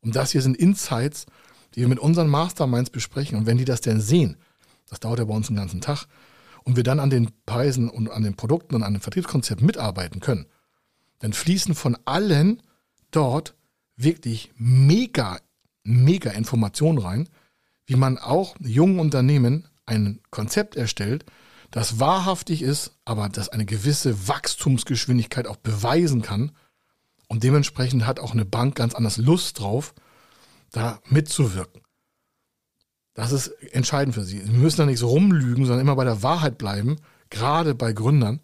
Und 0.00 0.16
das 0.16 0.32
hier 0.32 0.42
sind 0.42 0.56
Insights, 0.56 1.26
die 1.74 1.80
wir 1.80 1.88
mit 1.88 1.98
unseren 1.98 2.28
Masterminds 2.28 2.90
besprechen. 2.90 3.38
Und 3.38 3.46
wenn 3.46 3.58
die 3.58 3.64
das 3.64 3.80
denn 3.80 4.00
sehen, 4.00 4.36
das 4.88 5.00
dauert 5.00 5.18
ja 5.18 5.24
bei 5.24 5.34
uns 5.34 5.48
den 5.48 5.56
ganzen 5.56 5.80
Tag, 5.80 6.06
und 6.64 6.74
wir 6.74 6.82
dann 6.82 6.98
an 6.98 7.10
den 7.10 7.30
Preisen 7.46 7.88
und 7.88 8.10
an 8.10 8.24
den 8.24 8.34
Produkten 8.34 8.74
und 8.74 8.82
an 8.82 8.94
dem 8.94 9.00
Vertriebskonzept 9.00 9.62
mitarbeiten 9.62 10.20
können, 10.20 10.46
dann 11.20 11.32
fließen 11.32 11.76
von 11.76 11.96
allen 12.04 12.60
dort 13.12 13.54
wirklich 13.96 14.50
mega, 14.56 15.38
mega 15.84 16.30
Informationen 16.32 16.98
rein, 16.98 17.28
wie 17.86 17.94
man 17.94 18.18
auch 18.18 18.56
jungen 18.58 18.98
Unternehmen 18.98 19.68
ein 19.86 20.20
Konzept 20.30 20.76
erstellt, 20.76 21.24
das 21.70 21.98
wahrhaftig 21.98 22.62
ist, 22.62 22.96
aber 23.04 23.28
das 23.28 23.48
eine 23.48 23.66
gewisse 23.66 24.28
Wachstumsgeschwindigkeit 24.28 25.46
auch 25.46 25.56
beweisen 25.56 26.22
kann. 26.22 26.52
Und 27.28 27.42
dementsprechend 27.42 28.06
hat 28.06 28.20
auch 28.20 28.32
eine 28.32 28.44
Bank 28.44 28.76
ganz 28.76 28.94
anders 28.94 29.16
Lust 29.16 29.58
drauf, 29.58 29.94
da 30.70 31.00
mitzuwirken. 31.08 31.82
Das 33.14 33.32
ist 33.32 33.48
entscheidend 33.72 34.14
für 34.14 34.24
sie. 34.24 34.40
Sie 34.40 34.52
müssen 34.52 34.78
da 34.78 34.86
nicht 34.86 34.98
so 34.98 35.08
rumlügen, 35.08 35.64
sondern 35.64 35.80
immer 35.80 35.96
bei 35.96 36.04
der 36.04 36.22
Wahrheit 36.22 36.58
bleiben, 36.58 36.96
gerade 37.30 37.74
bei 37.74 37.92
Gründern. 37.92 38.40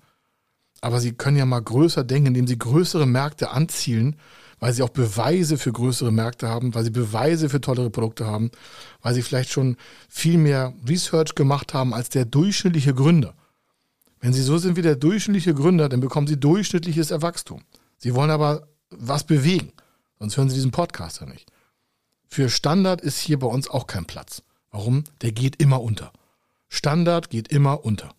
Aber 0.80 0.98
sie 0.98 1.12
können 1.12 1.36
ja 1.36 1.44
mal 1.44 1.60
größer 1.62 2.02
denken, 2.04 2.28
indem 2.28 2.46
sie 2.46 2.58
größere 2.58 3.06
Märkte 3.06 3.50
anzielen, 3.50 4.16
weil 4.62 4.72
sie 4.72 4.84
auch 4.84 4.90
Beweise 4.90 5.58
für 5.58 5.72
größere 5.72 6.12
Märkte 6.12 6.48
haben, 6.48 6.72
weil 6.72 6.84
sie 6.84 6.90
Beweise 6.90 7.48
für 7.48 7.60
tollere 7.60 7.90
Produkte 7.90 8.26
haben, 8.28 8.52
weil 9.00 9.12
sie 9.12 9.22
vielleicht 9.22 9.50
schon 9.50 9.76
viel 10.08 10.38
mehr 10.38 10.72
Research 10.88 11.34
gemacht 11.34 11.74
haben 11.74 11.92
als 11.92 12.10
der 12.10 12.26
durchschnittliche 12.26 12.94
Gründer. 12.94 13.34
Wenn 14.20 14.32
sie 14.32 14.40
so 14.40 14.58
sind 14.58 14.76
wie 14.76 14.82
der 14.82 14.94
durchschnittliche 14.94 15.52
Gründer, 15.52 15.88
dann 15.88 15.98
bekommen 15.98 16.28
sie 16.28 16.38
durchschnittliches 16.38 17.10
Erwachstum. 17.10 17.62
Sie 17.98 18.14
wollen 18.14 18.30
aber 18.30 18.68
was 18.90 19.24
bewegen, 19.24 19.72
sonst 20.20 20.36
hören 20.36 20.48
sie 20.48 20.54
diesen 20.54 20.70
Podcast 20.70 21.20
ja 21.20 21.26
nicht. 21.26 21.50
Für 22.28 22.48
Standard 22.48 23.00
ist 23.00 23.18
hier 23.18 23.40
bei 23.40 23.48
uns 23.48 23.68
auch 23.68 23.88
kein 23.88 24.04
Platz. 24.04 24.44
Warum? 24.70 25.02
Der 25.22 25.32
geht 25.32 25.60
immer 25.60 25.82
unter. 25.82 26.12
Standard 26.68 27.30
geht 27.30 27.48
immer 27.48 27.84
unter. 27.84 28.14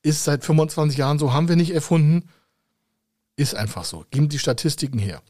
Ist 0.00 0.24
seit 0.24 0.42
25 0.42 0.96
Jahren 0.96 1.18
so, 1.18 1.34
haben 1.34 1.48
wir 1.48 1.56
nicht 1.56 1.74
erfunden. 1.74 2.30
Ist 3.36 3.54
einfach 3.54 3.84
so. 3.84 4.06
Geben 4.10 4.30
die 4.30 4.38
Statistiken 4.38 4.98
her. 4.98 5.20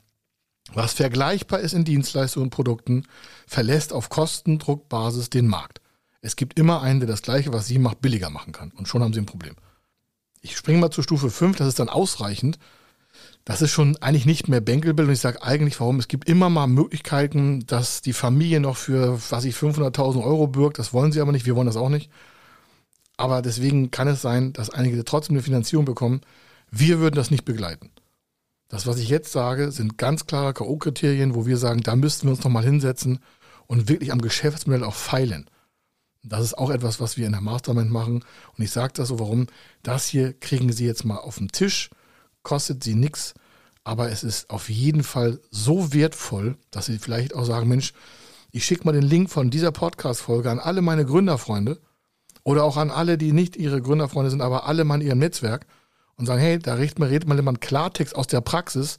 Was 0.73 0.95
vergleichbar 0.95 1.61
ist 1.61 1.75
in 1.75 1.85
Dienstleistungen 1.85 2.47
und 2.47 2.51
Produkten, 2.51 3.05
verlässt 3.47 3.93
auf 3.93 4.09
Kostendruckbasis 4.09 5.31
den 5.31 5.47
Markt. 5.47 5.81
Es 6.21 6.37
gibt 6.37 6.59
immer 6.59 6.81
einen, 6.81 7.01
der 7.01 7.09
das 7.09 7.23
Gleiche, 7.23 7.53
was 7.53 7.67
Sie 7.67 7.79
macht, 7.79 8.01
billiger 8.01 8.31
machen 8.31 8.53
kann. 8.53 8.73
Und 8.73 8.89
schon 8.89 9.03
haben 9.03 9.13
Sie 9.13 9.21
ein 9.21 9.27
Problem. 9.27 9.55
Ich 10.41 10.57
springe 10.57 10.79
mal 10.79 10.91
zur 10.91 11.05
Stufe 11.05 11.31
5, 11.31 11.57
das 11.57 11.69
ist 11.69 11.79
dann 11.79 11.89
ausreichend. 11.89 12.59
Das 13.45 13.61
ist 13.61 13.73
schon 13.73 13.99
eigentlich 13.99 14.25
nicht 14.25 14.49
mehr 14.49 14.63
Bänkelbild 14.63 15.07
und 15.09 15.13
ich 15.13 15.21
sage 15.21 15.43
eigentlich, 15.43 15.79
warum? 15.79 15.99
Es 15.99 16.09
gibt 16.09 16.29
immer 16.29 16.49
mal 16.49 16.67
Möglichkeiten, 16.67 17.67
dass 17.67 18.01
die 18.01 18.15
Familie 18.15 18.59
noch 18.59 18.77
für, 18.77 19.21
was 19.31 19.45
ich, 19.45 19.55
500.000 19.55 20.25
Euro 20.25 20.47
bürgt. 20.47 20.79
Das 20.79 20.95
wollen 20.95 21.13
sie 21.13 21.21
aber 21.21 21.33
nicht, 21.33 21.45
wir 21.45 21.55
wollen 21.55 21.67
das 21.67 21.77
auch 21.77 21.91
nicht. 21.91 22.11
Aber 23.17 23.43
deswegen 23.43 23.91
kann 23.91 24.09
es 24.09 24.23
sein, 24.23 24.55
dass 24.55 24.71
einige 24.71 25.05
trotzdem 25.05 25.37
eine 25.37 25.43
Finanzierung 25.43 25.85
bekommen. 25.85 26.23
Wir 26.71 26.99
würden 27.01 27.17
das 27.17 27.31
nicht 27.31 27.45
begleiten. 27.45 27.91
Das, 28.69 28.87
was 28.87 28.99
ich 28.99 29.09
jetzt 29.09 29.33
sage, 29.33 29.71
sind 29.73 29.99
ganz 29.99 30.27
klare 30.27 30.55
K.O.-Kriterien, 30.55 31.35
wo 31.35 31.47
wir 31.47 31.57
sagen, 31.57 31.83
da 31.83 31.97
müssten 31.97 32.27
wir 32.27 32.33
uns 32.33 32.45
nochmal 32.45 32.65
hinsetzen 32.65 33.21
und 33.67 33.89
wirklich 33.89 34.13
am 34.13 34.21
Geschäftsmodell 34.21 34.85
auch 34.85 34.95
feilen. 34.95 35.49
Das 36.23 36.43
ist 36.43 36.57
auch 36.57 36.71
etwas, 36.71 37.01
was 37.01 37.17
wir 37.17 37.27
in 37.27 37.33
der 37.33 37.43
Mastermind 37.43 37.91
machen. 37.91 38.25
Und 38.57 38.65
ich 38.65 38.71
sage 38.71 38.95
das 38.97 39.09
so, 39.09 39.19
warum? 39.19 39.47
Das 39.83 40.07
hier 40.07 40.33
kriegen 40.33 40.73
Sie 40.73 40.87
jetzt 40.87 41.05
mal 41.05 41.19
auf 41.19 41.37
den 41.37 41.49
Tisch 41.49 41.91
kostet 42.45 42.85
sie 42.85 42.95
nichts, 42.95 43.35
aber 43.83 44.11
es 44.11 44.23
ist 44.23 44.51
auf 44.51 44.71
jeden 44.71 45.03
Fall 45.03 45.41
so 45.51 45.93
wertvoll, 45.93 46.57
dass 46.71 46.87
sie 46.87 46.99
vielleicht 46.99 47.35
auch 47.35 47.45
sagen, 47.45 47.69
Mensch, 47.69 47.93
ich 48.53 48.65
schicke 48.65 48.85
mal 48.85 48.93
den 48.93 49.03
Link 49.03 49.31
von 49.31 49.51
dieser 49.51 49.73
Podcast-Folge 49.73 50.49
an 50.49 50.61
alle 50.61 50.81
meine 50.81 51.05
Gründerfreunde 51.05 51.81
oder 52.45 52.63
auch 52.63 52.77
an 52.77 52.91
alle, 52.91 53.19
die 53.19 53.33
nicht 53.33 53.57
ihre 53.57 53.83
Gründerfreunde 53.83 54.31
sind, 54.31 54.43
aber 54.43 54.67
alle 54.67 54.85
mal 54.85 55.01
in 55.01 55.09
ihrem 55.09 55.19
Netzwerk 55.19 55.67
und 56.17 56.27
sagen, 56.27 56.41
hey, 56.41 56.59
da 56.59 56.75
redet 56.75 56.99
mal, 56.99 57.09
redet 57.09 57.29
mal 57.29 57.37
jemand 57.37 57.61
Klartext 57.61 58.15
aus 58.15 58.27
der 58.27 58.41
Praxis, 58.41 58.99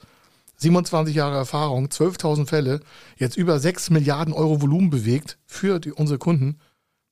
27 0.57 1.15
Jahre 1.15 1.35
Erfahrung, 1.35 1.87
12.000 1.87 2.47
Fälle, 2.47 2.79
jetzt 3.17 3.37
über 3.37 3.59
6 3.59 3.89
Milliarden 3.89 4.33
Euro 4.33 4.61
Volumen 4.61 4.89
bewegt 4.89 5.37
für 5.45 5.79
die, 5.79 5.91
unsere 5.91 6.19
Kunden. 6.19 6.59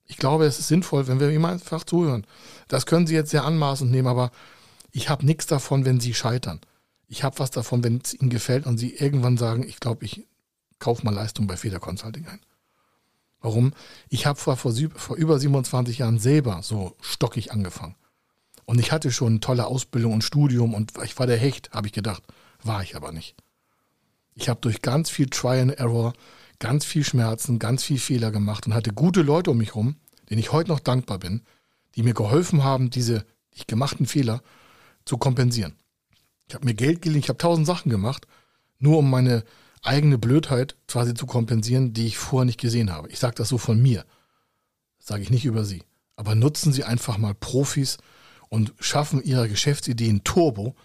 Ich 0.06 0.16
glaube, 0.16 0.44
es 0.46 0.58
ist 0.58 0.68
sinnvoll, 0.68 1.06
wenn 1.06 1.20
wir 1.20 1.30
ihm 1.30 1.44
einfach 1.44 1.84
zuhören. 1.84 2.26
Das 2.68 2.86
können 2.86 3.06
Sie 3.06 3.14
jetzt 3.14 3.30
sehr 3.30 3.44
anmaßend 3.44 3.90
nehmen, 3.90 4.08
aber 4.08 4.30
ich 4.96 5.08
habe 5.08 5.26
nichts 5.26 5.46
davon, 5.46 5.84
wenn 5.84 5.98
sie 5.98 6.14
scheitern. 6.14 6.60
Ich 7.08 7.24
habe 7.24 7.40
was 7.40 7.50
davon, 7.50 7.82
wenn 7.82 8.00
es 8.02 8.14
ihnen 8.14 8.30
gefällt 8.30 8.64
und 8.64 8.78
sie 8.78 8.94
irgendwann 8.94 9.36
sagen, 9.36 9.64
ich 9.64 9.80
glaube, 9.80 10.04
ich 10.04 10.26
kaufe 10.78 11.04
mal 11.04 11.12
Leistung 11.12 11.48
bei 11.48 11.56
Feder 11.56 11.80
Consulting 11.80 12.26
ein. 12.28 12.40
Warum? 13.40 13.74
Ich 14.08 14.24
habe 14.24 14.38
vor, 14.38 14.56
vor, 14.56 14.72
vor 14.94 15.16
über 15.16 15.38
27 15.38 15.98
Jahren 15.98 16.18
selber 16.20 16.62
so 16.62 16.96
stockig 17.00 17.52
angefangen. 17.52 17.96
Und 18.66 18.78
ich 18.78 18.92
hatte 18.92 19.12
schon 19.12 19.40
tolle 19.40 19.66
Ausbildung 19.66 20.12
und 20.12 20.24
Studium 20.24 20.74
und 20.74 20.92
ich 21.04 21.18
war 21.18 21.26
der 21.26 21.36
Hecht, 21.36 21.70
habe 21.72 21.86
ich 21.86 21.92
gedacht. 21.92 22.22
War 22.62 22.82
ich 22.82 22.96
aber 22.96 23.12
nicht. 23.12 23.34
Ich 24.34 24.48
habe 24.48 24.60
durch 24.60 24.82
ganz 24.82 25.10
viel 25.10 25.28
Try 25.28 25.60
and 25.60 25.78
Error, 25.78 26.14
ganz 26.58 26.84
viel 26.84 27.04
Schmerzen, 27.04 27.58
ganz 27.58 27.84
viel 27.84 27.98
Fehler 27.98 28.30
gemacht 28.30 28.66
und 28.66 28.74
hatte 28.74 28.92
gute 28.92 29.22
Leute 29.22 29.50
um 29.50 29.58
mich 29.58 29.70
herum, 29.70 29.96
denen 30.30 30.40
ich 30.40 30.52
heute 30.52 30.70
noch 30.70 30.80
dankbar 30.80 31.18
bin, 31.18 31.42
die 31.94 32.02
mir 32.02 32.14
geholfen 32.14 32.64
haben, 32.64 32.90
diese 32.90 33.24
gemachten 33.66 34.06
Fehler 34.06 34.42
zu 35.04 35.18
kompensieren. 35.18 35.76
Ich 36.48 36.54
habe 36.54 36.64
mir 36.64 36.74
Geld 36.74 37.02
geliehen, 37.02 37.20
ich 37.20 37.28
habe 37.28 37.38
tausend 37.38 37.66
Sachen 37.66 37.90
gemacht, 37.90 38.26
nur 38.78 38.98
um 38.98 39.10
meine 39.10 39.44
eigene 39.82 40.18
Blödheit 40.18 40.76
quasi 40.88 41.14
zu 41.14 41.26
kompensieren, 41.26 41.92
die 41.92 42.06
ich 42.06 42.18
vorher 42.18 42.46
nicht 42.46 42.60
gesehen 42.60 42.90
habe. 42.90 43.08
Ich 43.10 43.18
sage 43.18 43.34
das 43.36 43.48
so 43.48 43.58
von 43.58 43.80
mir. 43.80 44.04
Sage 44.98 45.22
ich 45.22 45.30
nicht 45.30 45.44
über 45.44 45.64
Sie. 45.64 45.82
Aber 46.16 46.34
nutzen 46.34 46.72
Sie 46.72 46.84
einfach 46.84 47.18
mal 47.18 47.34
Profis 47.34 47.98
und 48.54 48.72
schaffen 48.78 49.20
Ihre 49.20 49.48
Geschäftsideen 49.48 50.22
Turbo, 50.22 50.76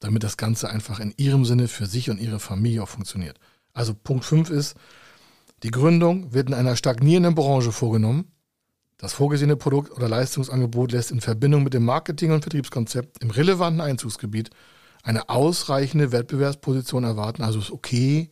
damit 0.00 0.22
das 0.22 0.38
Ganze 0.38 0.70
einfach 0.70 0.98
in 0.98 1.12
Ihrem 1.18 1.44
Sinne 1.44 1.68
für 1.68 1.84
sich 1.84 2.08
und 2.08 2.18
Ihre 2.18 2.40
Familie 2.40 2.82
auch 2.82 2.88
funktioniert. 2.88 3.38
Also 3.74 3.92
Punkt 3.92 4.24
5 4.24 4.48
ist, 4.48 4.76
die 5.62 5.70
Gründung 5.70 6.32
wird 6.32 6.48
in 6.48 6.54
einer 6.54 6.74
stagnierenden 6.74 7.34
Branche 7.34 7.70
vorgenommen. 7.70 8.32
Das 8.96 9.12
vorgesehene 9.12 9.56
Produkt 9.56 9.92
oder 9.92 10.08
Leistungsangebot 10.08 10.92
lässt 10.92 11.10
in 11.10 11.20
Verbindung 11.20 11.64
mit 11.64 11.74
dem 11.74 11.84
Marketing- 11.84 12.32
und 12.32 12.40
Vertriebskonzept 12.42 13.22
im 13.22 13.30
relevanten 13.30 13.82
Einzugsgebiet 13.82 14.48
eine 15.02 15.28
ausreichende 15.28 16.12
Wettbewerbsposition 16.12 17.04
erwarten. 17.04 17.42
Also 17.42 17.58
ist 17.58 17.70
okay, 17.70 18.30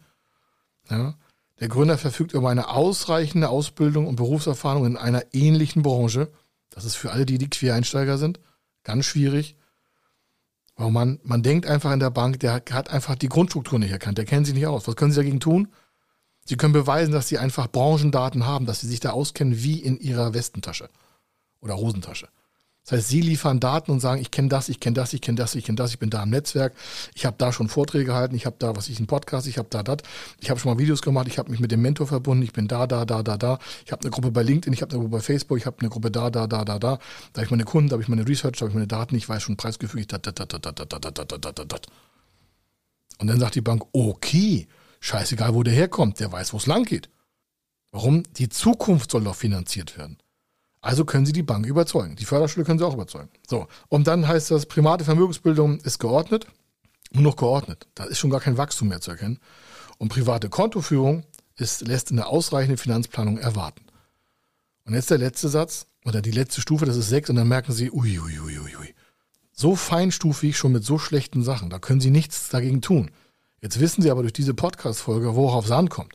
Ja? 0.88 1.16
Der 1.61 1.68
Gründer 1.68 1.98
verfügt 1.98 2.33
über 2.33 2.48
eine 2.48 2.70
ausreichende 2.70 3.50
Ausbildung 3.50 4.07
und 4.07 4.16
Berufserfahrung 4.16 4.87
in 4.87 4.96
einer 4.96 5.22
ähnlichen 5.33 5.83
Branche. 5.83 6.33
Das 6.70 6.87
ist 6.87 6.96
für 6.96 7.12
alle, 7.12 7.27
die 7.27 7.37
die 7.37 7.50
Quereinsteiger 7.50 8.16
sind, 8.16 8.40
ganz 8.85 9.07
schwierig. 9.07 9.57
Warum 10.77 10.92
man, 10.92 11.20
man 11.23 11.42
denkt 11.42 11.66
einfach 11.66 11.92
in 11.92 12.01
der 12.01 12.11
Bank, 12.11 12.40
der 12.40 12.55
hat 12.55 12.90
einfach 12.90 13.14
die 13.16 13.29
Grundstruktur 13.29 13.79
nicht 13.79 13.92
erkannt, 13.92 14.18
der 14.18 14.25
kennt 14.25 14.47
sich 14.47 14.55
nicht 14.55 14.66
aus. 14.66 14.87
Was 14.88 14.97
können 14.97 15.12
Sie 15.12 15.20
dagegen 15.20 15.40
tun? 15.40 15.68
Sie 16.44 16.57
können 16.57 16.73
beweisen, 16.73 17.12
dass 17.12 17.29
Sie 17.29 17.38
einfach 17.38 17.70
Branchendaten 17.70 18.44
haben, 18.44 18.66
dass 18.66 18.81
Sie 18.81 18.88
sich 18.88 19.01
da 19.01 19.11
auskennen 19.11 19.62
wie 19.62 19.79
in 19.79 19.99
Ihrer 19.99 20.35
Westentasche 20.35 20.90
oder 21.61 21.77
Hosentasche. 21.77 22.29
Das 22.85 22.99
heißt, 22.99 23.09
Sie 23.09 23.23
liefern 23.23 23.61
Daten 23.61 23.90
und 23.90 24.01
sagen, 24.01 24.20
ich 24.20 24.31
kenne 24.31 24.49
das, 24.49 24.68
ich 24.68 24.79
kenne 24.79 24.94
das, 24.94 25.14
ich 25.14 25.23
kenne 25.23 25.37
das, 25.37 25.55
ich 25.55 25.64
kenne 25.64 25.77
das, 25.77 25.92
ich 25.92 25.99
bin 25.99 26.11
da 26.11 26.23
im 26.23 26.29
Netzwerk, 26.29 26.75
ich 27.14 27.25
habe 27.25 27.35
da 27.38 27.51
schon 27.51 27.68
Vorträge 27.68 28.05
gehalten, 28.05 28.35
ich 28.35 28.44
habe 28.44 28.57
da, 28.59 28.77
was 28.77 28.90
ich, 28.90 28.99
einen 28.99 29.07
Podcast, 29.07 29.47
ich 29.47 29.57
habe 29.57 29.68
da 29.70 29.83
das, 29.83 29.99
ich 30.38 30.51
habe 30.51 30.61
schon 30.61 30.70
mal 30.70 30.79
Videos 30.79 31.01
gemacht, 31.01 31.27
ich 31.27 31.38
habe 31.38 31.51
mich 31.51 31.61
mit 31.61 31.73
dem 31.73 31.81
Mentor 31.81 32.07
verbunden, 32.07 32.42
ich 32.42 32.53
bin 32.53 32.68
da, 32.68 32.87
da, 32.87 33.07
da, 33.07 33.23
da, 33.23 33.38
da, 33.38 33.59
ich 33.87 33.92
habe 33.92 34.03
eine 34.03 34.11
Gruppe 34.11 34.31
bei 34.31 34.42
LinkedIn, 34.42 34.75
ich 34.75 34.83
habe 34.83 34.92
eine 34.92 35.01
Gruppe 35.01 35.16
bei 35.16 35.23
Facebook, 35.23 35.57
ich 35.57 35.64
habe 35.64 35.79
eine 35.81 35.88
Gruppe 35.88 36.11
da, 36.11 36.29
da, 36.29 36.47
da, 36.47 36.62
da, 36.64 36.79
da, 36.79 36.99
da 36.99 36.99
habe 37.35 37.44
ich 37.44 37.51
meine 37.51 37.64
Kunden, 37.64 37.88
da 37.88 37.94
habe 37.94 38.03
ich 38.03 38.09
meine 38.09 38.29
Research, 38.29 38.59
da 38.59 38.61
habe 38.61 38.70
ich 38.70 38.75
meine 38.75 38.87
Daten, 38.87 39.16
ich 39.16 39.27
weiß 39.29 39.42
schon 39.42 39.57
preisgefügig, 39.57 40.09
da, 40.09 40.18
da, 40.18 40.33
da, 40.33 40.44
da, 40.44 40.59
da, 40.59 40.73
da, 40.73 40.85
da, 40.85 41.11
da, 41.11 41.25
da, 41.25 41.53
da, 41.53 41.64
da. 41.64 41.77
Und 43.18 43.29
dann 43.29 43.40
sagt 43.40 43.55
die 43.55 43.62
Bank, 43.62 43.85
okay, 43.92 44.68
scheißegal, 45.01 45.55
wo 45.55 45.62
der 45.62 45.73
herkommt, 45.73 46.20
der 46.20 46.31
weiß, 46.31 46.53
wo 46.53 46.59
es 46.59 46.66
lang 46.66 46.85
geht. 46.85 47.09
Warum? 47.92 48.25
Die 48.35 48.51
Zukunft 48.51 49.11
soll 49.11 49.25
doch 49.25 49.37
finanziert 49.37 49.97
werden. 49.97 50.18
Also 50.85 51.07
können 51.07 51.25
Sie 51.25 51.33
die 51.33 51.42
Bank 51.42 51.64
überzeugen. 51.64 52.14
Die 52.14 52.27
Förderschule 52.27 52.66
können 52.66 52.79
Sie 52.79 52.85
auch 52.85 52.92
überzeugen. 52.92 53.31
So. 53.49 53.68
Und 53.88 54.07
dann 54.07 54.29
heißt 54.29 54.51
das, 54.51 54.66
private 54.66 55.03
Vermögensbildung 55.03 55.81
ist 55.81 55.99
geordnet. 55.99 56.47
Nur 57.11 57.23
noch 57.23 57.37
geordnet. 57.37 57.87
Da 57.94 58.05
ist 58.05 58.18
schon 58.18 58.29
gar 58.29 58.40
kein 58.40 58.59
Wachstum 58.59 58.88
mehr 58.88 59.01
zu 59.01 59.12
erkennen. 59.12 59.38
Und 59.97 60.11
private 60.11 60.51
Kontoführung 60.51 61.25
ist, 61.57 61.87
lässt 61.87 62.12
eine 62.12 62.27
ausreichende 62.27 62.77
Finanzplanung 62.77 63.38
erwarten. 63.38 63.87
Und 64.85 64.92
jetzt 64.92 65.11
der 65.11 65.16
letzte 65.16 65.49
Satz 65.49 65.87
oder 66.05 66.20
die 66.20 66.33
letzte 66.33 66.61
Stufe, 66.61 66.85
das 66.85 66.99
ist 66.99 67.09
sechs, 67.09 67.31
und 67.31 67.37
dann 67.37 67.49
merken 67.49 67.73
Sie, 67.73 67.90
ui, 67.90 68.18
ui, 68.18 68.38
ui, 68.40 68.59
ui, 68.59 68.77
ui. 68.77 68.94
So 69.53 69.77
feinstufig 69.77 70.59
schon 70.59 70.73
mit 70.73 70.85
so 70.85 70.99
schlechten 70.99 71.42
Sachen, 71.42 71.70
da 71.70 71.79
können 71.79 72.03
Sie 72.03 72.11
nichts 72.11 72.51
dagegen 72.51 72.83
tun. 72.83 73.11
Jetzt 73.62 73.81
wissen 73.81 74.03
Sie 74.03 74.11
aber 74.11 74.20
durch 74.20 74.35
diese 74.35 74.53
Podcast-Folge, 74.53 75.35
worauf 75.35 75.64
es 75.64 75.70
ankommt 75.70 76.12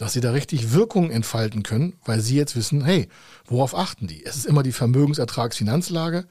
dass 0.00 0.14
sie 0.14 0.22
da 0.22 0.30
richtig 0.30 0.72
Wirkung 0.72 1.10
entfalten 1.10 1.62
können, 1.62 1.92
weil 2.06 2.22
sie 2.22 2.34
jetzt 2.34 2.56
wissen, 2.56 2.82
hey, 2.82 3.10
worauf 3.44 3.74
achten 3.74 4.06
die? 4.06 4.24
Es 4.24 4.34
ist 4.34 4.46
immer 4.46 4.62
die 4.62 4.72
Vermögensertragsfinanzlage, 4.72 6.24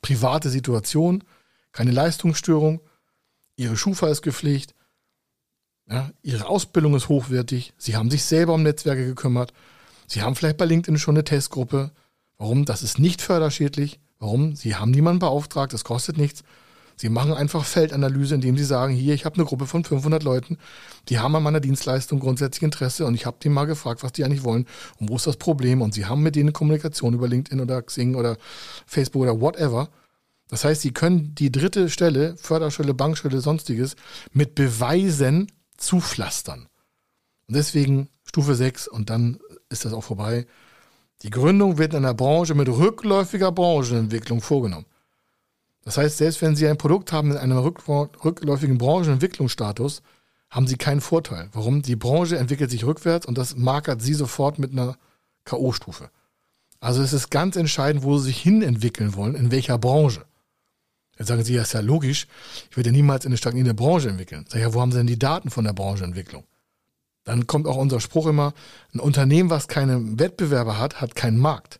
private 0.00 0.48
Situation, 0.48 1.24
keine 1.72 1.90
Leistungsstörung, 1.90 2.80
ihre 3.56 3.76
Schufa 3.76 4.06
ist 4.10 4.22
gepflegt, 4.22 4.76
ja, 5.90 6.12
ihre 6.22 6.46
Ausbildung 6.46 6.94
ist 6.94 7.08
hochwertig, 7.08 7.74
sie 7.78 7.96
haben 7.96 8.12
sich 8.12 8.22
selber 8.22 8.54
um 8.54 8.62
Netzwerke 8.62 9.04
gekümmert, 9.04 9.52
sie 10.06 10.22
haben 10.22 10.36
vielleicht 10.36 10.56
bei 10.56 10.64
LinkedIn 10.64 10.96
schon 10.96 11.16
eine 11.16 11.24
Testgruppe. 11.24 11.90
Warum? 12.38 12.64
Das 12.64 12.84
ist 12.84 13.00
nicht 13.00 13.22
förderschädlich. 13.22 13.98
Warum? 14.20 14.54
Sie 14.54 14.76
haben 14.76 14.92
niemanden 14.92 15.18
beauftragt, 15.18 15.72
das 15.72 15.82
kostet 15.82 16.16
nichts. 16.16 16.44
Sie 16.98 17.10
machen 17.10 17.34
einfach 17.34 17.64
Feldanalyse, 17.64 18.36
indem 18.36 18.56
Sie 18.56 18.64
sagen, 18.64 18.94
hier, 18.94 19.12
ich 19.12 19.26
habe 19.26 19.36
eine 19.36 19.44
Gruppe 19.44 19.66
von 19.66 19.84
500 19.84 20.22
Leuten, 20.22 20.56
die 21.10 21.18
haben 21.18 21.36
an 21.36 21.42
meiner 21.42 21.60
Dienstleistung 21.60 22.20
grundsätzlich 22.20 22.62
Interesse 22.62 23.04
und 23.04 23.14
ich 23.14 23.26
habe 23.26 23.36
die 23.42 23.50
mal 23.50 23.66
gefragt, 23.66 24.02
was 24.02 24.12
die 24.12 24.24
eigentlich 24.24 24.44
wollen 24.44 24.66
und 24.98 25.10
wo 25.10 25.16
ist 25.16 25.26
das 25.26 25.36
Problem 25.36 25.82
und 25.82 25.92
Sie 25.92 26.06
haben 26.06 26.22
mit 26.22 26.36
denen 26.36 26.54
Kommunikation 26.54 27.12
über 27.12 27.28
LinkedIn 27.28 27.60
oder 27.60 27.82
Xing 27.82 28.14
oder 28.14 28.38
Facebook 28.86 29.22
oder 29.22 29.40
whatever. 29.40 29.90
Das 30.48 30.64
heißt, 30.64 30.80
Sie 30.80 30.92
können 30.92 31.34
die 31.34 31.52
dritte 31.52 31.90
Stelle, 31.90 32.36
Förderstelle, 32.38 32.94
Bankstelle, 32.94 33.40
sonstiges, 33.40 33.96
mit 34.32 34.54
Beweisen 34.54 35.52
zupflastern. 35.76 36.66
Und 37.46 37.56
deswegen 37.56 38.08
Stufe 38.24 38.54
6 38.54 38.88
und 38.88 39.10
dann 39.10 39.38
ist 39.68 39.84
das 39.84 39.92
auch 39.92 40.04
vorbei. 40.04 40.46
Die 41.22 41.30
Gründung 41.30 41.76
wird 41.76 41.92
in 41.92 42.04
einer 42.04 42.14
Branche 42.14 42.54
mit 42.54 42.68
rückläufiger 42.68 43.52
Branchenentwicklung 43.52 44.40
vorgenommen. 44.40 44.86
Das 45.86 45.98
heißt, 45.98 46.18
selbst 46.18 46.42
wenn 46.42 46.56
Sie 46.56 46.66
ein 46.66 46.78
Produkt 46.78 47.12
haben 47.12 47.30
in 47.30 47.36
einem 47.36 47.58
rückläufigen 47.58 48.76
Branchenentwicklungsstatus, 48.76 50.02
haben 50.50 50.66
Sie 50.66 50.76
keinen 50.76 51.00
Vorteil. 51.00 51.48
Warum? 51.52 51.80
Die 51.80 51.94
Branche 51.94 52.36
entwickelt 52.38 52.72
sich 52.72 52.84
rückwärts 52.84 53.24
und 53.24 53.38
das 53.38 53.54
markert 53.54 54.02
Sie 54.02 54.14
sofort 54.14 54.58
mit 54.58 54.72
einer 54.72 54.96
K.O.-Stufe. 55.44 56.08
Also 56.80 57.02
es 57.02 57.12
ist 57.12 57.30
ganz 57.30 57.54
entscheidend, 57.54 58.02
wo 58.02 58.18
Sie 58.18 58.24
sich 58.24 58.38
hin 58.38 58.62
entwickeln 58.62 59.14
wollen, 59.14 59.36
in 59.36 59.52
welcher 59.52 59.78
Branche. 59.78 60.24
Jetzt 61.20 61.28
sagen 61.28 61.44
Sie, 61.44 61.54
ja, 61.54 61.62
ist 61.62 61.72
ja 61.72 61.80
logisch, 61.80 62.26
ich 62.68 62.76
werde 62.76 62.90
ja 62.90 62.96
niemals 62.96 63.24
in 63.24 63.28
eine 63.28 63.36
stagnierende 63.36 63.74
Branche 63.74 64.08
entwickeln. 64.08 64.44
Sag 64.48 64.56
ich, 64.56 64.62
ja, 64.62 64.74
wo 64.74 64.80
haben 64.80 64.90
Sie 64.90 64.98
denn 64.98 65.06
die 65.06 65.20
Daten 65.20 65.50
von 65.50 65.62
der 65.62 65.72
Brancheentwicklung? 65.72 66.42
Dann 67.22 67.46
kommt 67.46 67.68
auch 67.68 67.76
unser 67.76 68.00
Spruch 68.00 68.26
immer, 68.26 68.54
ein 68.92 68.98
Unternehmen, 68.98 69.50
was 69.50 69.68
keine 69.68 70.18
Wettbewerber 70.18 70.80
hat, 70.80 71.00
hat 71.00 71.14
keinen 71.14 71.38
Markt. 71.38 71.78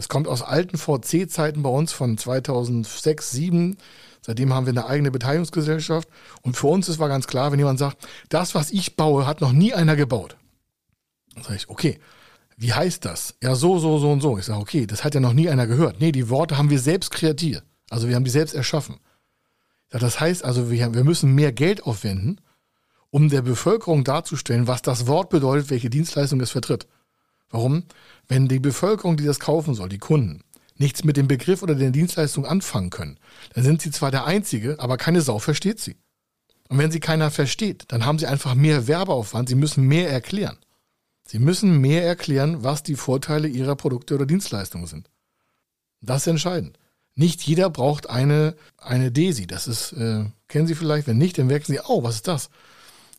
Das 0.00 0.08
kommt 0.08 0.28
aus 0.28 0.40
alten 0.40 0.78
VC-Zeiten 0.78 1.62
bei 1.62 1.68
uns 1.68 1.92
von 1.92 2.16
2006, 2.16 3.32
2007. 3.32 3.76
Seitdem 4.22 4.54
haben 4.54 4.64
wir 4.64 4.70
eine 4.70 4.86
eigene 4.86 5.10
Beteiligungsgesellschaft. 5.10 6.08
Und 6.40 6.56
für 6.56 6.68
uns 6.68 6.88
ist 6.88 6.98
war 6.98 7.10
ganz 7.10 7.26
klar, 7.26 7.52
wenn 7.52 7.58
jemand 7.58 7.78
sagt, 7.78 8.08
das, 8.30 8.54
was 8.54 8.70
ich 8.70 8.96
baue, 8.96 9.26
hat 9.26 9.42
noch 9.42 9.52
nie 9.52 9.74
einer 9.74 9.96
gebaut. 9.96 10.38
Dann 11.34 11.44
sage 11.44 11.56
ich, 11.56 11.68
okay, 11.68 12.00
wie 12.56 12.72
heißt 12.72 13.04
das? 13.04 13.34
Ja, 13.42 13.54
so, 13.54 13.78
so, 13.78 13.98
so 13.98 14.10
und 14.10 14.22
so. 14.22 14.38
Ich 14.38 14.46
sage, 14.46 14.58
okay, 14.58 14.86
das 14.86 15.04
hat 15.04 15.14
ja 15.14 15.20
noch 15.20 15.34
nie 15.34 15.50
einer 15.50 15.66
gehört. 15.66 16.00
Nee, 16.00 16.12
die 16.12 16.30
Worte 16.30 16.56
haben 16.56 16.70
wir 16.70 16.80
selbst 16.80 17.10
kreatiert. 17.10 17.62
Also 17.90 18.08
wir 18.08 18.16
haben 18.16 18.24
die 18.24 18.30
selbst 18.30 18.54
erschaffen. 18.54 19.00
Sage, 19.90 20.02
das 20.02 20.18
heißt 20.18 20.46
also, 20.46 20.70
wir, 20.70 20.94
wir 20.94 21.04
müssen 21.04 21.34
mehr 21.34 21.52
Geld 21.52 21.82
aufwenden, 21.84 22.40
um 23.10 23.28
der 23.28 23.42
Bevölkerung 23.42 24.04
darzustellen, 24.04 24.66
was 24.66 24.80
das 24.80 25.06
Wort 25.06 25.28
bedeutet, 25.28 25.68
welche 25.68 25.90
Dienstleistung 25.90 26.40
es 26.40 26.52
vertritt. 26.52 26.88
Warum? 27.50 27.84
Wenn 28.28 28.48
die 28.48 28.60
Bevölkerung, 28.60 29.16
die 29.16 29.24
das 29.24 29.40
kaufen 29.40 29.74
soll, 29.74 29.88
die 29.88 29.98
Kunden, 29.98 30.42
nichts 30.76 31.04
mit 31.04 31.16
dem 31.16 31.28
Begriff 31.28 31.62
oder 31.62 31.74
der 31.74 31.90
Dienstleistung 31.90 32.46
anfangen 32.46 32.90
können, 32.90 33.18
dann 33.54 33.64
sind 33.64 33.82
sie 33.82 33.90
zwar 33.90 34.10
der 34.10 34.24
Einzige, 34.24 34.76
aber 34.78 34.96
keine 34.96 35.20
Sau 35.20 35.38
versteht 35.38 35.80
sie. 35.80 35.96
Und 36.68 36.78
wenn 36.78 36.92
sie 36.92 37.00
keiner 37.00 37.30
versteht, 37.30 37.84
dann 37.88 38.06
haben 38.06 38.18
sie 38.18 38.26
einfach 38.26 38.54
mehr 38.54 38.86
Werbeaufwand, 38.86 39.48
sie 39.48 39.56
müssen 39.56 39.86
mehr 39.86 40.10
erklären. 40.10 40.58
Sie 41.26 41.38
müssen 41.38 41.80
mehr 41.80 42.04
erklären, 42.04 42.62
was 42.62 42.82
die 42.82 42.94
Vorteile 42.94 43.48
ihrer 43.48 43.76
Produkte 43.76 44.14
oder 44.14 44.26
Dienstleistungen 44.26 44.86
sind. 44.86 45.10
Das 46.00 46.22
ist 46.22 46.26
entscheidend. 46.28 46.78
Nicht 47.14 47.42
jeder 47.42 47.70
braucht 47.70 48.08
eine, 48.08 48.56
eine 48.78 49.12
DESI. 49.12 49.46
Das 49.46 49.68
ist, 49.68 49.92
äh, 49.92 50.24
kennen 50.48 50.66
Sie 50.66 50.74
vielleicht, 50.74 51.06
wenn 51.06 51.18
nicht, 51.18 51.36
dann 51.38 51.48
merken 51.48 51.72
Sie, 51.72 51.80
oh, 51.86 52.02
was 52.02 52.16
ist 52.16 52.28
das? 52.28 52.50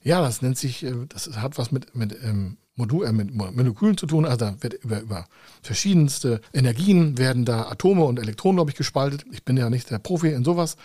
Ja, 0.02 0.22
das 0.22 0.41
nennt 0.41 0.58
sich, 0.58 0.84
äh, 0.84 0.94
das 1.08 1.38
hat 1.38 1.58
was 1.58 1.72
mit, 1.72 1.96
mit 1.96 2.17
ähm, 2.24 2.58
Modul, 2.76 3.06
äh, 3.06 3.12
mit 3.12 3.34
Molekülen 3.34 3.98
zu 3.98 4.08
tun. 4.08 4.26
Also 4.26 4.38
da 4.38 4.56
wird 4.62 4.74
über, 4.84 5.02
über 5.02 5.26
verschiedenste 5.62 6.42
Energien 6.54 7.18
werden 7.18 7.46
da 7.46 7.70
Atome 7.70 8.04
und 8.04 8.20
Elektronen, 8.20 8.58
glaube 8.58 8.72
ich, 8.72 8.78
gespaltet. 8.78 9.26
Ich 9.32 9.44
bin 9.44 9.58
ja 9.58 9.70
nicht 9.70 9.90
der 9.90 10.00
Profi 10.00 10.30
in 10.30 10.44
sowas. 10.44 10.78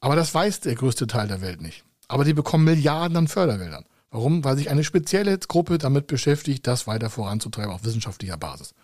Aber 0.00 0.16
das 0.16 0.34
weiß 0.34 0.60
der 0.60 0.74
größte 0.74 1.06
Teil 1.06 1.28
der 1.28 1.40
Welt 1.40 1.60
nicht. 1.60 1.84
Aber 2.08 2.24
die 2.24 2.34
bekommen 2.34 2.64
Milliarden 2.64 3.16
an 3.16 3.28
Fördergeldern. 3.28 3.84
Warum? 4.10 4.44
Weil 4.44 4.56
sich 4.56 4.70
eine 4.70 4.84
spezielle 4.84 5.36
Gruppe 5.38 5.78
damit 5.78 6.06
beschäftigt, 6.06 6.66
das 6.66 6.86
weiter 6.86 7.10
voranzutreiben 7.10 7.72
auf 7.72 7.84
wissenschaftlicher 7.84 8.36
Basis. 8.36 8.74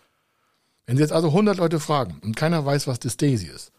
Wenn 0.87 0.97
Sie 0.97 1.03
jetzt 1.03 1.13
also 1.13 1.29
100 1.29 1.59
Leute 1.59 1.79
fragen 1.79 2.19
und 2.23 2.37
keiner 2.37 2.65
weiß, 2.67 2.87
was 2.87 2.99
Dystasie 2.99 3.47
ist, 3.47 3.71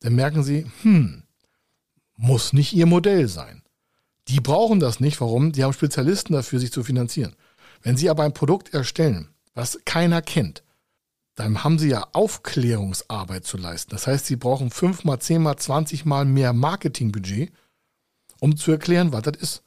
dann 0.00 0.14
merken 0.14 0.42
Sie, 0.42 0.66
hm, 0.82 1.22
muss 2.16 2.52
nicht 2.52 2.72
Ihr 2.72 2.86
Modell 2.86 3.28
sein. 3.28 3.62
Die 4.28 4.40
brauchen 4.40 4.80
das 4.80 5.00
nicht. 5.00 5.20
Warum? 5.20 5.52
Die 5.52 5.62
haben 5.64 5.72
Spezialisten 5.72 6.32
dafür, 6.32 6.58
sich 6.58 6.72
zu 6.72 6.82
finanzieren. 6.82 7.36
Wenn 7.82 7.96
sie 7.96 8.10
aber 8.10 8.24
ein 8.24 8.34
Produkt 8.34 8.74
erstellen, 8.74 9.28
was 9.54 9.78
keiner 9.84 10.22
kennt, 10.22 10.62
dann 11.36 11.62
haben 11.62 11.78
sie 11.78 11.88
ja 11.88 12.08
Aufklärungsarbeit 12.12 13.44
zu 13.44 13.58
leisten. 13.58 13.90
Das 13.90 14.06
heißt, 14.06 14.26
sie 14.26 14.36
brauchen 14.36 14.70
fünfmal, 14.70 15.18
zehnmal, 15.20 15.56
zwanzigmal 15.56 16.24
mehr 16.24 16.52
Marketingbudget, 16.52 17.52
um 18.40 18.56
zu 18.56 18.72
erklären, 18.72 19.12
was 19.12 19.22
das 19.22 19.36
ist. 19.36 19.62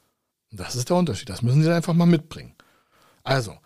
Das 0.50 0.74
ist 0.74 0.90
der 0.90 0.96
Unterschied. 0.96 1.30
Das 1.30 1.42
müssen 1.42 1.62
sie 1.62 1.68
dann 1.68 1.76
einfach 1.76 1.94
mal 1.94 2.06
mitbringen. 2.06 2.54
Also, 3.22 3.56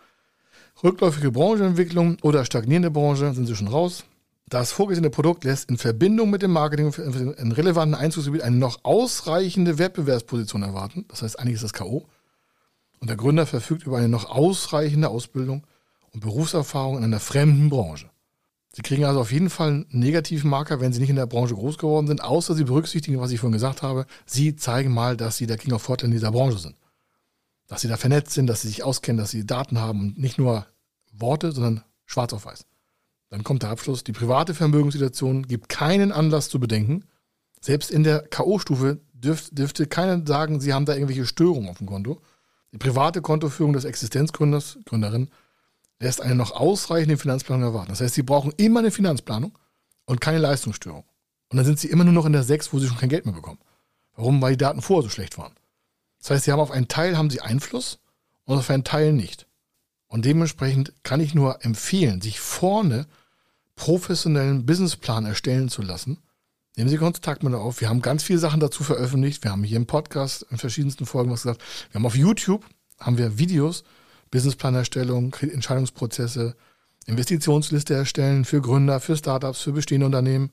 rückläufige 0.82 1.32
Branchenentwicklung 1.32 2.18
oder 2.22 2.44
stagnierende 2.44 2.90
Branche 2.90 3.32
sind 3.32 3.46
sie 3.46 3.56
schon 3.56 3.68
raus. 3.68 4.04
Das 4.46 4.72
vorgesehene 4.72 5.10
Produkt 5.10 5.44
lässt 5.44 5.70
in 5.70 5.78
Verbindung 5.78 6.30
mit 6.30 6.42
dem 6.42 6.52
Marketing 6.52 6.92
in 6.92 7.52
relevanten 7.52 7.94
Einzugsgebiet 7.94 8.42
eine 8.42 8.56
noch 8.56 8.84
ausreichende 8.84 9.78
Wettbewerbsposition 9.78 10.62
erwarten. 10.62 11.06
Das 11.08 11.22
heißt, 11.22 11.38
eigentlich 11.38 11.54
ist 11.54 11.64
das 11.64 11.72
K.O. 11.72 12.06
Und 13.00 13.08
der 13.08 13.16
Gründer 13.16 13.46
verfügt 13.46 13.86
über 13.86 13.98
eine 13.98 14.08
noch 14.08 14.28
ausreichende 14.30 15.08
Ausbildung 15.08 15.66
und 16.12 16.20
Berufserfahrung 16.20 16.98
in 16.98 17.04
einer 17.04 17.20
fremden 17.20 17.70
Branche. 17.70 18.10
Sie 18.72 18.82
kriegen 18.82 19.04
also 19.04 19.20
auf 19.20 19.32
jeden 19.32 19.50
Fall 19.50 19.68
einen 19.68 19.86
negativen 19.90 20.50
Marker, 20.50 20.80
wenn 20.80 20.92
Sie 20.92 21.00
nicht 21.00 21.10
in 21.10 21.16
der 21.16 21.26
Branche 21.26 21.54
groß 21.54 21.78
geworden 21.78 22.06
sind, 22.06 22.22
außer 22.22 22.54
Sie 22.54 22.64
berücksichtigen, 22.64 23.20
was 23.20 23.30
ich 23.30 23.40
vorhin 23.40 23.52
gesagt 23.52 23.82
habe. 23.82 24.04
Sie 24.26 24.56
zeigen 24.56 24.92
mal, 24.92 25.16
dass 25.16 25.36
Sie 25.36 25.46
der 25.46 25.58
King 25.58 25.72
of 25.72 25.82
Vorteil 25.82 26.06
in 26.06 26.12
dieser 26.12 26.32
Branche 26.32 26.58
sind. 26.58 26.76
Dass 27.68 27.82
Sie 27.82 27.88
da 27.88 27.96
vernetzt 27.96 28.32
sind, 28.32 28.48
dass 28.48 28.62
Sie 28.62 28.68
sich 28.68 28.82
auskennen, 28.82 29.18
dass 29.18 29.30
Sie 29.30 29.46
Daten 29.46 29.78
haben 29.78 30.00
und 30.00 30.18
nicht 30.18 30.38
nur 30.38 30.66
Worte, 31.12 31.52
sondern 31.52 31.84
schwarz 32.04 32.32
auf 32.32 32.46
weiß. 32.46 32.66
Dann 33.34 33.42
kommt 33.42 33.64
der 33.64 33.70
Abschluss. 33.70 34.04
Die 34.04 34.12
private 34.12 34.54
Vermögenssituation 34.54 35.48
gibt 35.48 35.68
keinen 35.68 36.12
Anlass 36.12 36.48
zu 36.48 36.60
bedenken. 36.60 37.02
Selbst 37.60 37.90
in 37.90 38.04
der 38.04 38.20
K.O.-Stufe 38.20 39.00
dürft, 39.12 39.58
dürfte 39.58 39.88
keiner 39.88 40.24
sagen, 40.24 40.60
sie 40.60 40.72
haben 40.72 40.86
da 40.86 40.94
irgendwelche 40.94 41.26
Störungen 41.26 41.68
auf 41.68 41.78
dem 41.78 41.88
Konto. 41.88 42.22
Die 42.70 42.78
private 42.78 43.22
Kontoführung 43.22 43.72
des 43.72 43.86
Existenzgründers, 43.86 44.78
Gründerin, 44.84 45.30
lässt 45.98 46.20
eine 46.20 46.36
noch 46.36 46.52
ausreichende 46.52 47.16
Finanzplanung 47.16 47.64
erwarten. 47.64 47.88
Das 47.88 48.00
heißt, 48.00 48.14
sie 48.14 48.22
brauchen 48.22 48.52
immer 48.56 48.78
eine 48.78 48.92
Finanzplanung 48.92 49.58
und 50.04 50.20
keine 50.20 50.38
Leistungsstörung. 50.38 51.02
Und 51.48 51.56
dann 51.56 51.66
sind 51.66 51.80
sie 51.80 51.88
immer 51.88 52.04
nur 52.04 52.12
noch 52.12 52.26
in 52.26 52.34
der 52.34 52.44
6, 52.44 52.72
wo 52.72 52.78
sie 52.78 52.86
schon 52.86 52.98
kein 52.98 53.08
Geld 53.08 53.26
mehr 53.26 53.34
bekommen. 53.34 53.58
Warum? 54.14 54.40
Weil 54.42 54.52
die 54.52 54.58
Daten 54.58 54.80
vorher 54.80 55.02
so 55.02 55.08
schlecht 55.08 55.38
waren. 55.38 55.54
Das 56.20 56.30
heißt, 56.30 56.44
sie 56.44 56.52
haben 56.52 56.60
auf 56.60 56.70
einen 56.70 56.86
Teil 56.86 57.18
haben 57.18 57.30
sie 57.30 57.40
Einfluss 57.40 57.98
und 58.44 58.58
auf 58.58 58.70
einen 58.70 58.84
Teil 58.84 59.12
nicht. 59.12 59.48
Und 60.06 60.24
dementsprechend 60.24 60.92
kann 61.02 61.18
ich 61.18 61.34
nur 61.34 61.64
empfehlen, 61.64 62.20
sich 62.20 62.38
vorne 62.38 63.08
professionellen 63.76 64.66
Businessplan 64.66 65.26
erstellen 65.26 65.68
zu 65.68 65.82
lassen. 65.82 66.18
Nehmen 66.76 66.90
Sie 66.90 66.96
Kontakt 66.96 67.42
mit 67.42 67.54
auf. 67.54 67.80
Wir 67.80 67.88
haben 67.88 68.02
ganz 68.02 68.22
viele 68.22 68.38
Sachen 68.38 68.60
dazu 68.60 68.82
veröffentlicht. 68.82 69.44
Wir 69.44 69.52
haben 69.52 69.62
hier 69.62 69.76
im 69.76 69.86
Podcast 69.86 70.46
in 70.50 70.58
verschiedensten 70.58 71.06
Folgen 71.06 71.30
was 71.30 71.42
gesagt. 71.42 71.62
Wir 71.90 72.00
haben 72.00 72.06
auf 72.06 72.16
YouTube 72.16 72.64
haben 72.98 73.18
wir 73.18 73.38
Videos, 73.38 73.84
Businessplanerstellung, 74.30 75.34
Entscheidungsprozesse, 75.40 76.56
Investitionsliste 77.06 77.94
erstellen 77.94 78.44
für 78.44 78.60
Gründer, 78.60 79.00
für 79.00 79.16
Startups, 79.16 79.60
für 79.60 79.72
bestehende 79.72 80.06
Unternehmen, 80.06 80.50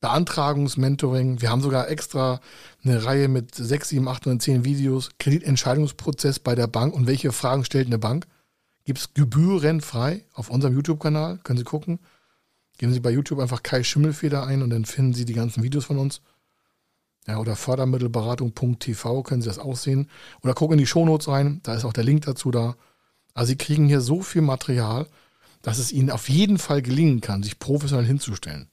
Beantragungsmentoring. 0.00 1.42
Wir 1.42 1.50
haben 1.50 1.60
sogar 1.60 1.88
extra 1.88 2.40
eine 2.84 3.04
Reihe 3.04 3.28
mit 3.28 3.54
sechs, 3.54 3.90
sieben, 3.90 4.08
acht 4.08 4.26
und 4.26 4.40
zehn 4.40 4.64
Videos, 4.64 5.10
Kreditentscheidungsprozess 5.18 6.38
bei 6.38 6.54
der 6.54 6.68
Bank 6.68 6.94
und 6.94 7.06
welche 7.06 7.32
Fragen 7.32 7.64
stellt 7.64 7.86
eine 7.86 7.98
Bank. 7.98 8.26
Gibt 8.90 8.98
es 8.98 9.14
gebührenfrei 9.14 10.24
auf 10.34 10.50
unserem 10.50 10.74
YouTube-Kanal, 10.74 11.38
können 11.44 11.58
Sie 11.58 11.64
gucken. 11.64 12.00
Geben 12.76 12.92
Sie 12.92 12.98
bei 12.98 13.12
YouTube 13.12 13.38
einfach 13.38 13.62
Kai 13.62 13.84
Schimmelfeder 13.84 14.44
ein 14.44 14.62
und 14.64 14.70
dann 14.70 14.84
finden 14.84 15.14
Sie 15.14 15.24
die 15.24 15.32
ganzen 15.32 15.62
Videos 15.62 15.84
von 15.84 15.96
uns. 15.96 16.22
Ja, 17.28 17.38
oder 17.38 17.54
Fördermittelberatung.tv 17.54 19.22
können 19.22 19.42
Sie 19.42 19.48
das 19.48 19.60
auch 19.60 19.76
sehen. 19.76 20.10
Oder 20.42 20.54
gucken 20.54 20.72
in 20.72 20.80
die 20.80 20.88
Shownotes 20.88 21.28
rein, 21.28 21.60
da 21.62 21.76
ist 21.76 21.84
auch 21.84 21.92
der 21.92 22.02
Link 22.02 22.24
dazu 22.24 22.50
da. 22.50 22.74
Also 23.32 23.50
Sie 23.50 23.56
kriegen 23.56 23.86
hier 23.86 24.00
so 24.00 24.22
viel 24.22 24.42
Material, 24.42 25.06
dass 25.62 25.78
es 25.78 25.92
Ihnen 25.92 26.10
auf 26.10 26.28
jeden 26.28 26.58
Fall 26.58 26.82
gelingen 26.82 27.20
kann, 27.20 27.44
sich 27.44 27.60
professionell 27.60 28.06
hinzustellen. 28.06 28.70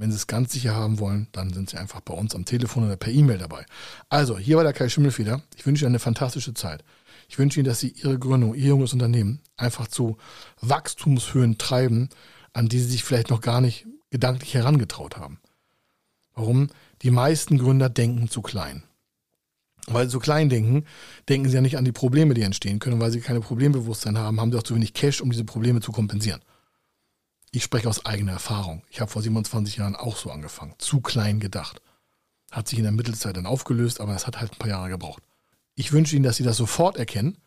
Wenn 0.00 0.12
Sie 0.12 0.16
es 0.16 0.28
ganz 0.28 0.52
sicher 0.52 0.76
haben 0.76 1.00
wollen, 1.00 1.26
dann 1.32 1.52
sind 1.52 1.70
Sie 1.70 1.76
einfach 1.76 2.00
bei 2.00 2.14
uns 2.14 2.34
am 2.34 2.44
Telefon 2.44 2.84
oder 2.84 2.96
per 2.96 3.12
E-Mail 3.12 3.38
dabei. 3.38 3.66
Also, 4.08 4.38
hier 4.38 4.56
war 4.56 4.62
der 4.62 4.72
Kai 4.72 4.88
Schimmelfeder. 4.88 5.42
Ich 5.56 5.66
wünsche 5.66 5.84
Ihnen 5.84 5.92
eine 5.92 5.98
fantastische 5.98 6.54
Zeit. 6.54 6.84
Ich 7.28 7.38
wünsche 7.38 7.58
Ihnen, 7.58 7.68
dass 7.68 7.80
Sie 7.80 7.88
Ihre 7.88 8.18
Gründung, 8.18 8.54
Ihr 8.54 8.68
junges 8.68 8.92
Unternehmen 8.92 9.40
einfach 9.56 9.88
zu 9.88 10.16
Wachstumshöhen 10.60 11.58
treiben, 11.58 12.10
an 12.52 12.68
die 12.68 12.78
Sie 12.78 12.90
sich 12.90 13.02
vielleicht 13.02 13.30
noch 13.30 13.40
gar 13.40 13.60
nicht 13.60 13.86
gedanklich 14.10 14.54
herangetraut 14.54 15.16
haben. 15.16 15.40
Warum? 16.34 16.68
Die 17.02 17.10
meisten 17.10 17.58
Gründer 17.58 17.88
denken 17.88 18.28
zu 18.28 18.40
klein. 18.40 18.84
Weil 19.88 20.06
sie 20.06 20.12
so 20.12 20.20
klein 20.20 20.48
denken, 20.48 20.84
denken 21.28 21.48
sie 21.48 21.54
ja 21.54 21.60
nicht 21.60 21.78
an 21.78 21.84
die 21.84 21.92
Probleme, 21.92 22.34
die 22.34 22.42
entstehen 22.42 22.78
können. 22.78 23.00
Weil 23.00 23.10
sie 23.10 23.20
keine 23.20 23.40
Problembewusstsein 23.40 24.18
haben, 24.18 24.40
haben 24.40 24.52
sie 24.52 24.58
auch 24.58 24.62
zu 24.62 24.74
wenig 24.74 24.94
Cash, 24.94 25.20
um 25.20 25.30
diese 25.30 25.44
Probleme 25.44 25.80
zu 25.80 25.92
kompensieren. 25.92 26.40
Ich 27.50 27.62
spreche 27.62 27.88
aus 27.88 28.04
eigener 28.04 28.32
Erfahrung. 28.32 28.82
Ich 28.90 29.00
habe 29.00 29.10
vor 29.10 29.22
27 29.22 29.76
Jahren 29.76 29.96
auch 29.96 30.16
so 30.16 30.30
angefangen. 30.30 30.74
Zu 30.78 31.00
klein 31.00 31.40
gedacht. 31.40 31.80
Hat 32.50 32.68
sich 32.68 32.78
in 32.78 32.84
der 32.84 32.92
Mittelzeit 32.92 33.36
dann 33.36 33.46
aufgelöst, 33.46 34.00
aber 34.00 34.14
es 34.14 34.26
hat 34.26 34.40
halt 34.40 34.52
ein 34.52 34.58
paar 34.58 34.70
Jahre 34.70 34.90
gebraucht. 34.90 35.22
Ich 35.74 35.92
wünsche 35.92 36.16
Ihnen, 36.16 36.24
dass 36.24 36.36
Sie 36.36 36.42
das 36.44 36.56
sofort 36.56 36.96
erkennen 36.96 37.38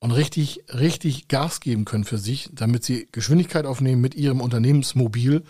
und 0.00 0.10
richtig, 0.10 0.64
richtig 0.68 1.28
Gas 1.28 1.60
geben 1.60 1.84
können 1.84 2.04
für 2.04 2.18
sich, 2.18 2.50
damit 2.52 2.84
Sie 2.84 3.08
Geschwindigkeit 3.12 3.66
aufnehmen 3.66 4.00
mit 4.00 4.14
Ihrem 4.14 4.40
Unternehmensmobil 4.40 5.44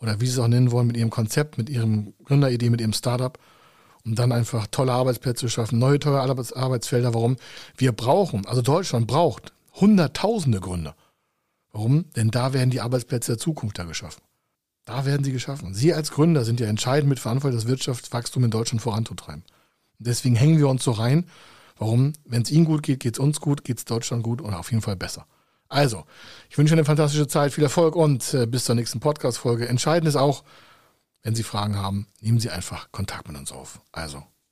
oder 0.00 0.20
wie 0.20 0.26
Sie 0.26 0.32
es 0.32 0.38
auch 0.38 0.48
nennen 0.48 0.70
wollen, 0.70 0.86
mit 0.86 0.96
Ihrem 0.96 1.10
Konzept, 1.10 1.58
mit 1.58 1.70
Ihrem 1.70 2.14
Gründeridee, 2.24 2.70
mit 2.70 2.80
Ihrem 2.80 2.92
Startup, 2.92 3.38
um 4.04 4.14
dann 4.14 4.32
einfach 4.32 4.66
tolle 4.68 4.92
Arbeitsplätze 4.92 5.46
zu 5.46 5.48
schaffen, 5.48 5.78
neue 5.78 5.98
tolle 5.98 6.20
Arbeitsfelder. 6.20 7.14
Warum? 7.14 7.36
Wir 7.76 7.92
brauchen, 7.92 8.46
also 8.46 8.62
Deutschland 8.62 9.06
braucht 9.06 9.52
Hunderttausende 9.72 10.60
Gründer. 10.60 10.94
Warum? 11.72 12.10
Denn 12.16 12.30
da 12.30 12.52
werden 12.52 12.70
die 12.70 12.80
Arbeitsplätze 12.80 13.32
der 13.32 13.38
Zukunft 13.38 13.78
da 13.78 13.84
geschaffen. 13.84 14.22
Da 14.84 15.04
werden 15.04 15.22
sie 15.22 15.32
geschaffen. 15.32 15.74
Sie 15.74 15.94
als 15.94 16.10
Gründer 16.10 16.44
sind 16.44 16.58
ja 16.58 16.66
entscheidend 16.66 17.08
mit 17.08 17.20
verantwortlich, 17.20 17.62
das 17.62 17.70
Wirtschaftswachstum 17.70 18.44
in 18.44 18.50
Deutschland 18.50 18.82
voranzutreiben. 18.82 19.44
Deswegen 19.98 20.34
hängen 20.34 20.58
wir 20.58 20.68
uns 20.68 20.82
so 20.82 20.92
rein. 20.92 21.26
Warum? 21.76 22.14
Wenn 22.24 22.42
es 22.42 22.50
Ihnen 22.50 22.64
gut 22.64 22.82
geht, 22.82 23.00
geht 23.00 23.14
es 23.14 23.18
uns 23.18 23.40
gut, 23.40 23.64
geht 23.64 23.78
es 23.78 23.84
Deutschland 23.84 24.22
gut 24.22 24.40
oder 24.40 24.58
auf 24.58 24.70
jeden 24.70 24.82
Fall 24.82 24.96
besser. 24.96 25.26
Also, 25.68 26.04
ich 26.48 26.58
wünsche 26.58 26.72
Ihnen 26.72 26.80
eine 26.80 26.86
fantastische 26.86 27.28
Zeit, 27.28 27.52
viel 27.52 27.64
Erfolg 27.64 27.94
und 27.94 28.34
äh, 28.34 28.46
bis 28.46 28.64
zur 28.64 28.74
nächsten 28.74 28.98
Podcast-Folge. 28.98 29.68
Entscheidend 29.68 30.08
ist 30.08 30.16
auch, 30.16 30.42
wenn 31.22 31.34
Sie 31.34 31.44
Fragen 31.44 31.76
haben, 31.76 32.08
nehmen 32.20 32.40
Sie 32.40 32.50
einfach 32.50 32.90
Kontakt 32.90 33.28
mit 33.28 33.36
uns 33.36 33.52
auf. 33.52 33.80
Also, 33.92 34.24